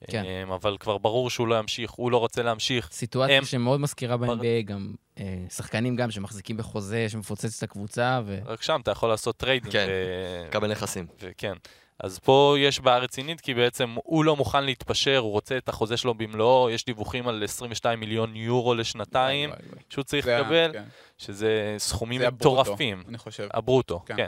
[0.08, 0.24] כן.
[0.26, 2.90] אה, אבל כבר ברור שהוא לא ימשיך, הוא לא רוצה להמשיך.
[2.92, 8.40] סיטואציה הם- שמאוד מזכירה ב-NBA, גם אה, שחקנים גם שמחזיקים בחוזה, שמפוצץ את הקבוצה, ו...
[8.46, 9.72] רק שם אתה יכול לעשות טריידים.
[9.72, 9.86] כן.
[9.90, 11.06] ו- לקבל נכסים.
[11.22, 11.54] וכן.
[12.00, 15.98] אז פה יש בעיה רצינית, כי בעצם הוא לא מוכן להתפשר, הוא רוצה את החוזה
[15.98, 19.50] שלו במלואו, יש דיווחים על 22 מיליון יורו לשנתיים.
[19.90, 20.84] שהוא צריך לקבל, כן.
[21.18, 23.04] שזה סכומים זה הברוטו, מטורפים.
[23.08, 23.48] אני חושב.
[23.54, 24.16] הברוטו, כן.
[24.16, 24.28] כן.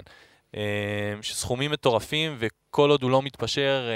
[0.56, 0.62] אה,
[1.22, 3.96] שסכומים מטורפים, וכל עוד הוא לא מתפשר, אה,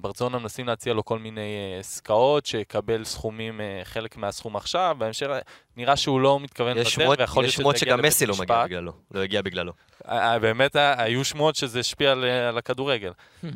[0.00, 1.40] ברצלונה מנסים להציע לו כל מיני
[1.74, 5.26] אה, עסקאות, שיקבל סכומים, חלק מהסכום עכשיו, בהמשך
[5.76, 8.26] נראה שהוא לא מתכוון יש לוותר, שמועות- ויכול יש להיות שמועות שזה יגיע שגם מסי
[8.26, 8.70] לא לבית מגיע משפט.
[8.70, 9.72] בגללו, לא הגיע בגללו.
[10.40, 13.12] באמת היו שמועות שזה השפיע על, על הכדורגל.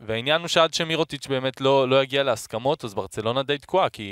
[0.00, 4.08] והעניין הוא שעד שמירוטיץ' באמת לא, לא יגיע להסכמות, אז ברצלונה די תקועה, כי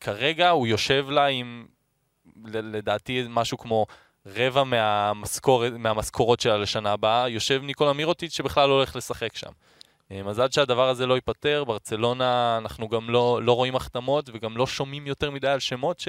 [0.00, 1.66] כרגע הוא יושב לה עם,
[2.44, 3.86] ל- לדעתי, משהו כמו
[4.26, 9.50] רבע מהמשכורת, מהמשכורות שלה לשנה הבאה, יושב ניקולה מירוטיץ' שבכלל לא הולך לשחק שם.
[10.12, 14.56] אה, אז עד שהדבר הזה לא ייפתר, ברצלונה, אנחנו גם לא, לא רואים החתמות וגם
[14.56, 16.02] לא שומעים יותר מדי על שמות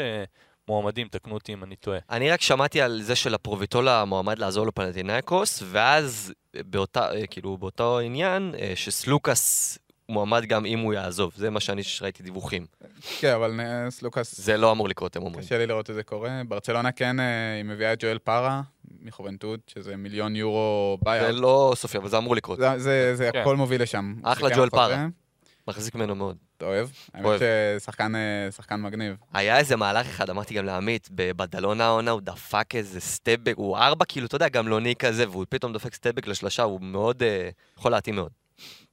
[0.68, 2.00] שמועמדים, תקנו אותי אם אני טועה.
[2.10, 8.00] אני רק שמעתי על זה של הפרוביטולה מועמד לעזור לפנטינאיקוס, ואז באותה, אה, כאילו, באותו
[8.00, 9.78] עניין, אה, שסלוקאס
[10.14, 11.34] מועמד גם אם הוא יעזוב.
[11.36, 12.66] זה מה שאני ראיתי דיווחים.
[13.20, 15.46] כן, אבל נס לוקאס, זה לא אמור לקרות, הם אומרים.
[15.46, 16.42] קשה לי לראות את זה קורה.
[16.48, 18.62] ברצלונה כן, אה, היא מביאה את ג'ואל פארה
[19.02, 21.34] מחובנטות, שזה מיליון יורו זה ביי.
[21.34, 22.60] לא סופי, אבל זה אמור לקרות.
[22.60, 23.42] זה, זה, זה כן.
[23.42, 24.16] הכל מוביל לשם.
[24.24, 24.70] אחלה זה ג'ואל.
[24.70, 25.08] פארה.
[25.68, 26.38] מחזיק ממנו מאוד.
[26.58, 26.88] אתה אוהב?
[27.14, 27.40] האמת.
[27.80, 28.16] ששחקן
[28.72, 29.16] אה, מגניב.
[29.34, 34.06] היה איזה מהלך אחד, אמרתי גם לעמית, בבדלונה העונה הוא דפק איזה סטפבק, הוא ארבע
[34.06, 38.16] כאילו, אתה יודע, גמלוני כזה, והוא פתאום דופק סטפבק לשלושה, הוא מאוד, אה, יכול להתאים
[38.16, 38.32] מאוד.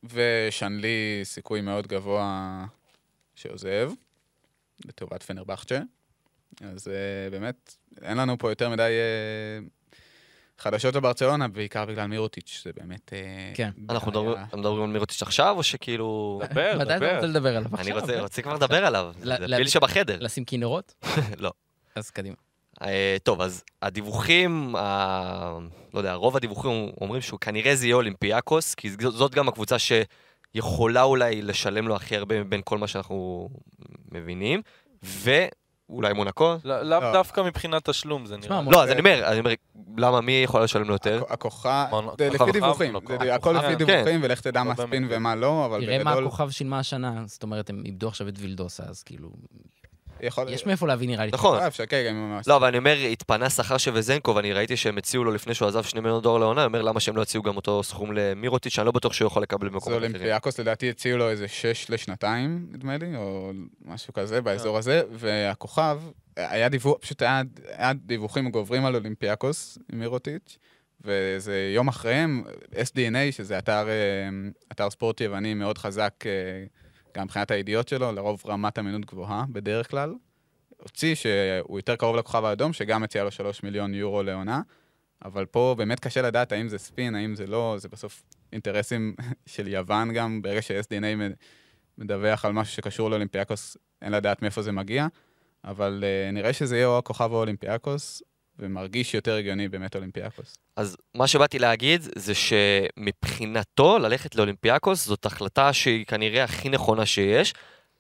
[0.05, 2.65] ושנלי סיכוי מאוד גבוה
[3.35, 3.91] שעוזב,
[4.85, 5.81] לטובת פנרבכצ'ה.
[6.61, 6.91] אז uh,
[7.31, 8.93] באמת, אין לנו פה יותר מדי
[9.63, 9.93] uh,
[10.59, 13.13] חדשות בברצלונה, בעיקר בגלל מירוטיץ', זה באמת...
[13.13, 13.71] Uh, כן.
[13.91, 14.11] אנחנו.
[14.11, 16.41] מדברים- מדברים על מירוטיץ' עכשיו, או שכאילו...
[16.51, 17.15] דבר, מתי אתה דבר.
[17.15, 17.71] רוצה לדבר עליו?
[17.79, 18.21] אני רוצה?
[18.21, 20.19] רוצה כבר לדבר עליו, זה פיל שבחדר.
[20.21, 20.95] לשים כינורות?
[21.39, 21.53] לא.
[21.95, 22.37] אז קדימה.
[22.83, 25.59] אה, טוב, אז הדיווחים, ה-
[25.95, 26.71] לא יודע, רוב הדיווחים
[27.01, 32.17] אומרים שהוא כנראה זה יהיה אולימפיאקוס, כי זאת גם הקבוצה שיכולה אולי לשלם לו הכי
[32.17, 33.49] הרבה מבין כל מה שאנחנו
[34.13, 34.63] מבינים,
[35.03, 36.55] ואולי מונקו.
[36.65, 37.13] לא- לאו לא.
[37.13, 38.61] דווקא מבחינת תשלום, זה נראה.
[38.71, 39.51] לא, אז אני אומר, אני אומר,
[39.97, 41.23] למה, מי יכול לשלם לו יותר?
[41.29, 41.87] הכ- הכוכב,
[42.19, 43.01] זה לפי דיווחים, לא.
[43.33, 43.85] הכל לפי כן.
[43.85, 45.07] דיווחים, ולך תדע לא מה באמת ספין.
[45.11, 48.35] ומה לא, אבל תראה מה בגדול, הכוכב שילמה השנה, זאת אומרת, הם איבדו עכשיו את
[48.39, 49.31] וילדוסה, אז כאילו...
[50.23, 50.49] יכול...
[50.49, 51.31] יש מאיפה להביא נראה לי.
[51.33, 51.59] נכון.
[51.59, 54.77] אה, אפשר, כן, גם עם לא, אבל אני אומר, התפנה שכר של וזנקוב, אני ראיתי
[54.77, 57.23] שהם הציעו לו לפני שהוא עזב שני מיליון דולר לעונה, אני אומר, למה שהם לא
[57.23, 60.15] הציעו גם אותו סכום למירוטיץ', שאני לא בטוח שהוא יכול לקבל זה במקומות אחרים.
[60.15, 63.53] אולימפיאקוס, לדעתי הציעו לו איזה שש לשנתיים, נדמה לי, או
[63.85, 66.01] משהו כזה, באזור הזה, והכוכב,
[66.37, 70.59] היה דיווח, פשוט היה, היה דיווחים גוברים על אולימפיאקוס עם מירוטיץ',
[71.05, 76.65] וזה יום אחריהם, SDNA, שזה אתר, אה, אתר ספורט יווני מאוד חזק, אה,
[77.17, 80.15] גם מבחינת הידיעות שלו, לרוב רמת אמינות גבוהה בדרך כלל,
[80.77, 84.61] הוציא שהוא יותר קרוב לכוכב האדום, שגם הציע לו שלוש מיליון יורו לעונה,
[85.25, 89.15] אבל פה באמת קשה לדעת האם זה ספין, האם זה לא, זה בסוף אינטרסים
[89.47, 91.35] של יוון גם, ברגע ש-SDNA
[91.99, 95.07] מדווח על משהו שקשור לאולימפיאקוס, אין לדעת מאיפה זה מגיע,
[95.65, 98.23] אבל uh, נראה שזה יהיה או הכוכב או אולימפיאקוס,
[98.61, 100.57] ומרגיש יותר הגיוני באמת אולימפיאקוס.
[100.77, 107.55] אז מה שבאתי להגיד זה שמבחינתו ללכת לאולימפיאקוס זאת החלטה שהיא כנראה הכי נכונה שיש.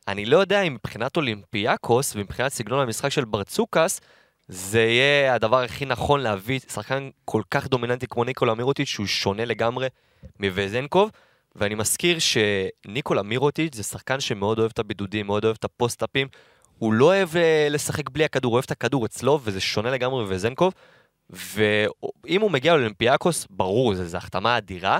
[0.08, 4.00] אני לא יודע אם מבחינת אולימפיאקוס ומבחינת סגנון המשחק של ברצוקאס
[4.48, 9.44] זה יהיה הדבר הכי נכון להביא שחקן כל כך דומיננטי כמו ניקולה מירוטיץ' שהוא שונה
[9.44, 9.88] לגמרי
[10.40, 11.10] מווזנקוב.
[11.56, 16.28] ואני מזכיר שניקולה מירוטיץ' זה שחקן שמאוד אוהב את הבידודים, מאוד אוהב את הפוסט-אפים.
[16.80, 20.24] הוא לא אוהב אה, לשחק בלי הכדור, הוא אוהב את הכדור אצלו, וזה שונה לגמרי
[20.24, 20.72] מווזנקוב.
[21.30, 24.98] ואם הוא מגיע לאולימפיאקוס, ברור, זו החתמה אדירה,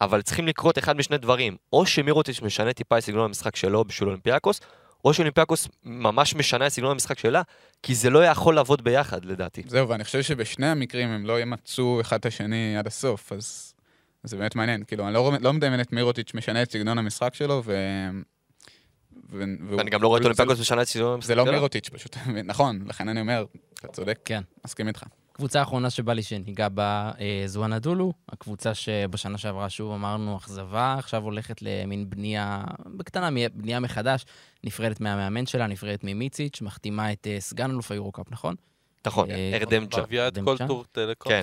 [0.00, 1.56] אבל צריכים לקרות אחד משני דברים.
[1.72, 4.60] או שמירוטיץ' משנה טיפה את סגנון המשחק שלו בשביל אולימפיאקוס,
[5.04, 7.42] או שאולימפיאקוס ממש משנה את סגנון המשחק שלה,
[7.82, 9.62] כי זה לא יכול לעבוד ביחד, לדעתי.
[9.66, 13.74] זהו, ואני חושב שבשני המקרים הם לא ימצאו אחד את השני עד הסוף, אז
[14.24, 14.84] זה באמת מעניין.
[14.84, 17.74] כאילו, אני לא, לא מדמיין את מירוטיץ' משנה את סגנון המשחק שלו, ו...
[19.30, 21.44] ואני גם לא רואה את אולימפיאקוס סגנון המשחק זה לא.
[21.44, 23.44] מירוטיץ' פשוט, נכון, לכן אני אומר,
[23.80, 24.42] אתה צודק, כן.
[24.64, 25.04] מסכים איתך.
[25.32, 30.96] קבוצה האחרונה שבא לי שניגע בה, אה, זו אנאדולו, הקבוצה שבשנה שעברה שוב אמרנו אכזבה,
[30.98, 32.64] עכשיו הולכת למין בנייה,
[32.96, 34.24] בקטנה, בנייה מחדש,
[34.64, 38.54] נפרדת מהמאמן שלה, נפרדת ממיציץ', מחתימה את אה, סגן אלוף היורו-קאפ, נכון?
[39.06, 40.02] נכון, אה, ארדם ג'אן.
[40.02, 40.56] מביאה את כל?
[40.66, 41.32] טורק טלקום.
[41.32, 41.42] כן.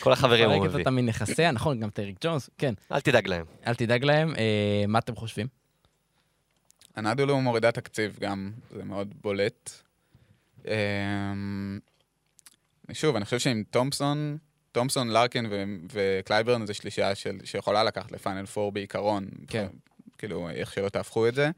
[0.00, 0.80] כל החברים הוא מפרקת מביא.
[0.84, 3.44] אותם מנכסיה, נכון, גם טייריק ג'ונס, כן, אל תדאג להם.
[3.66, 4.34] אל תדאג להם.
[4.88, 5.63] מה אתם חושבים?
[6.96, 9.70] אנאדולו מורידה תקציב גם, זה מאוד בולט.
[10.66, 11.78] אמ,
[12.92, 14.38] שוב, אני חושב שעם תומפסון,
[14.72, 19.28] תומפסון, לארקין ו- וקלייברן זה שלישייה של, שיכולה לקחת לפיינל פור בעיקרון.
[19.48, 19.66] כן.
[20.18, 21.50] כאילו, איך שלא תהפכו את זה.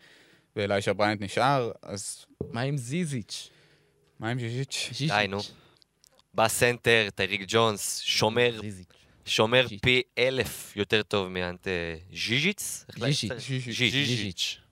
[0.57, 3.51] ואלייז'ה בריינט נשאר, אז מה עם זיזיץ'?
[4.21, 4.89] מה עם ז'יז'יץ'?
[4.93, 5.11] ז'יז'יץ'.
[5.11, 5.39] די, נו.
[6.35, 8.87] בא סנטר, טייריק ג'ונס, שומר, זיזיץ'.
[9.27, 9.67] שומר.
[9.83, 11.69] פי אלף יותר טוב מאנט
[12.13, 12.85] ז'יז'יץ?
[13.71, 14.66] ז'יז'יץ'.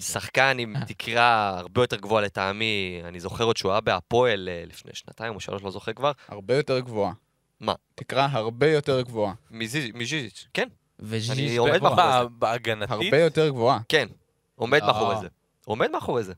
[0.00, 0.84] שחקן עם אה.
[0.84, 5.40] תקרה הרבה יותר גבוהה לטעמי, אני זוכר עוד שהוא היה בהפועל אה, לפני שנתיים או
[5.40, 6.12] שלוש, לא זוכר כבר.
[6.28, 7.12] הרבה יותר גבוהה.
[7.60, 7.74] מה?
[7.94, 9.34] תקרה הרבה יותר גבוהה.
[9.50, 11.82] מזיז- מז'יז'יץ', כן, וז'יז'יץ' אני עומד.
[11.82, 12.24] מאחורי זה.
[12.28, 13.78] ב- בהגנתית, הרבה יותר גבוהה.
[13.88, 14.06] כן.
[14.54, 14.86] עומד לא.
[14.86, 15.28] מאחורי זה.
[15.64, 16.32] עומד מאחורי זה.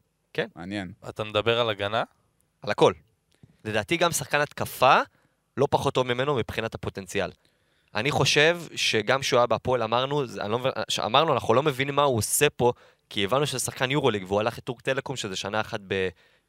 [0.57, 0.93] מעניין.
[1.09, 2.03] אתה מדבר על הגנה?
[2.63, 2.93] על הכל.
[3.65, 5.01] לדעתי גם שחקן התקפה
[5.57, 7.31] לא פחות טוב ממנו מבחינת הפוטנציאל.
[7.95, 10.47] אני חושב שגם כשהוא היה בהפועל אמרנו, לא,
[11.05, 12.73] אמרנו, אנחנו לא מבינים מה הוא עושה פה,
[13.11, 15.81] כי הבנו שזה שחקן יורוליג, והוא הלך לטורק טלקום, שזה שנה אחת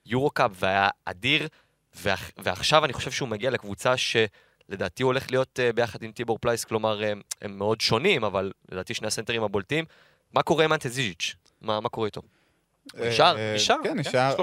[0.06, 1.48] ביורו-קאפ, והיה אדיר,
[1.96, 6.38] ועכ- ועכשיו אני חושב שהוא מגיע לקבוצה שלדעתי הוא הולך להיות אה, ביחד עם טיבור
[6.42, 9.86] פלייס, כלומר, הם, הם מאוד שונים, אבל לדעתי שני הסנטרים הבולטים.
[10.34, 11.36] מה קורה עם אנטה זיז'יץ'?
[11.62, 12.22] מה, מה קורה איתו?
[12.94, 13.38] הוא נשאר?
[13.38, 14.36] אה, נשאר, כן, כן, נשאר.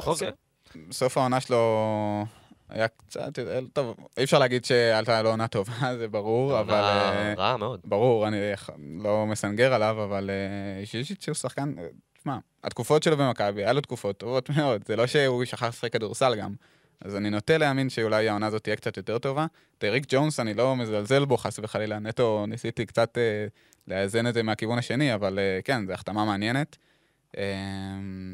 [0.88, 2.26] בסוף העונה שלו
[2.74, 3.38] היה קצת,
[3.72, 6.74] טוב, אי אפשר להגיד שעלתה לו עונה טובה, זה ברור, אבל...
[6.74, 7.80] עונה אה, רעה מאוד.
[7.84, 8.36] ברור, אני
[9.02, 11.86] לא מסנגר עליו, אבל אה, ז'יז'יץ' הוא שחקן, אה,
[12.18, 16.34] תשמע, התקופות שלו במכבי, היה לו תקופות טובות מאוד, זה לא שהוא שכח לשחק כדורסל
[16.34, 16.54] גם.
[17.00, 19.46] אז אני נוטה להאמין שאולי העונה הזאת תהיה קצת יותר טובה.
[19.78, 23.46] טייריק ג'ונס, אני לא מזלזל בו, חס וחלילה, נטו ניסיתי קצת אה,
[23.88, 26.76] לאזן את זה מהכיוון השני, אבל אה, כן, זו החתמה מעניינת.
[27.38, 27.44] אה,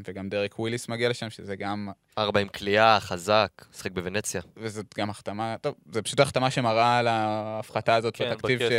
[0.09, 1.89] וגם דרק וויליס מגיע לשם, שזה גם,
[2.19, 4.41] ארבע עם קליעה, חזק, משחק בוונציה.
[4.57, 8.73] וזאת גם החתמה, טוב, זו פשוט החתמה שמראה על ההפחתה הזאת כן, בתקציב ש.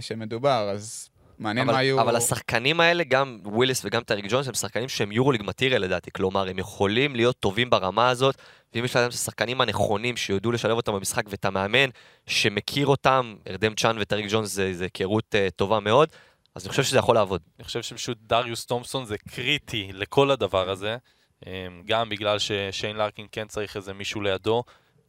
[0.00, 1.08] שמדובר, אז
[1.38, 2.00] מעניין אבל, מה יהיו...
[2.00, 6.10] אבל השחקנים האלה, גם וויליס וגם טייריק ג'ונס, הם שחקנים שהם יורוליג material לדעתי.
[6.10, 8.34] כלומר, הם יכולים להיות טובים ברמה הזאת,
[8.74, 11.90] ואם יש להם את השחקנים הנכונים שיודעו לשלב אותם במשחק, ואת המאמן
[12.26, 16.08] שמכיר אותם, ארדם צ'אן וטריק ג'ונס זה, זה היכרות uh, טובה מאוד,
[16.54, 17.42] אז אני חושב שזה יכול לעבוד.
[17.58, 20.96] אני חושב שפשוט דריוס תומפסון זה קריטי לכל הדבר הזה,
[21.46, 24.64] אמ, גם בגלל ששיין לארקין כן צריך איזה מישהו לידו,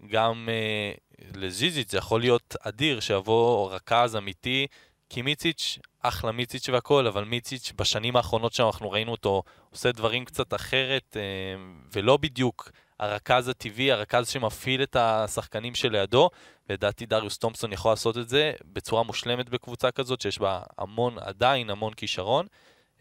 [0.07, 0.91] גם אה,
[1.35, 4.67] לזיזיץ' זה יכול להיות אדיר שיבוא רכז אמיתי,
[5.09, 10.53] כי מיציץ', אחלה מיציץ' והכל, אבל מיציץ' בשנים האחרונות שאנחנו ראינו אותו עושה דברים קצת
[10.53, 11.17] אחרת,
[11.55, 16.29] אמ, ולא בדיוק הרכז הטבעי, הרכז שמפעיל את השחקנים שלידו,
[16.69, 21.69] לדעתי דריוס תומפסון יכול לעשות את זה בצורה מושלמת בקבוצה כזאת, שיש בה המון, עדיין
[21.69, 22.47] המון כישרון,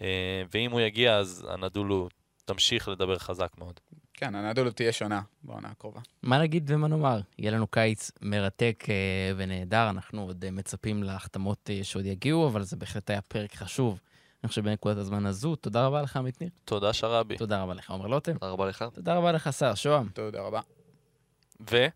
[0.01, 2.09] אה, ואם הוא יגיע אז הנדולו
[2.45, 3.81] תמשיך לדבר חזק מאוד.
[4.15, 6.01] כן, הנדולו תהיה שונה בעונה הקרובה.
[6.23, 7.21] מה נגיד ומה נאמר?
[7.39, 12.77] יהיה לנו קיץ מרתק אה, ונהדר, אנחנו עוד אה, מצפים להחתמות שעוד יגיעו, אבל זה
[12.77, 14.01] בהחלט היה פרק חשוב.
[14.45, 15.57] אני חושב בנקודת הזמן הזו.
[15.57, 16.51] תודה רבה לך, עמית ניר.
[16.65, 17.37] תודה שרבי.
[17.37, 18.33] תודה רבה לך, עומר לוטם.
[18.33, 18.85] תודה רבה לך.
[18.95, 20.09] תודה רבה לך, שר שוהם.
[20.15, 20.61] תודה רבה.
[21.71, 21.87] ו...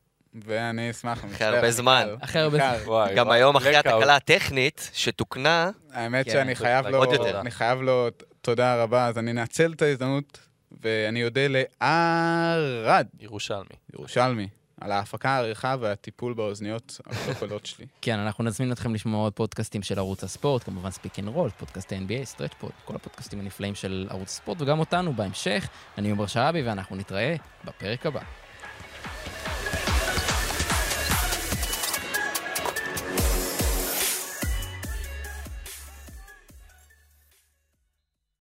[0.44, 1.24] ואני אשמח.
[1.24, 2.08] אחרי הרבה זמן.
[2.20, 2.76] אחרי הרבה זמן.
[2.84, 3.76] וואי, גם וואי, היום אחרי.
[3.76, 7.40] התקלה הטכנית שתוקנה, האמת כן, שאני טוב, חייב לו, עוד יותר.
[7.40, 8.08] אני חייב לו
[8.40, 10.38] תודה רבה, אז אני אנצל את ההזדמנות,
[10.82, 13.76] ואני אודה לערד, ירושלמי.
[13.94, 14.48] ירושלמי,
[14.84, 17.86] על ההפקה, העריכה והטיפול באוזניות המקולקלות שלי.
[18.02, 21.92] כן, אנחנו נזמין אתכם לשמוע עוד פודקאסטים של ערוץ הספורט, כמובן ספיק אנד רול, פודקאסט
[21.92, 25.68] NBA, סטרץ' פוד, כל הפודקאסטים הנפלאים של ערוץ הספורט, וגם אותנו בהמשך.
[25.98, 28.20] אני עומר שרעבי, ואנחנו נתראה בפרק הבא.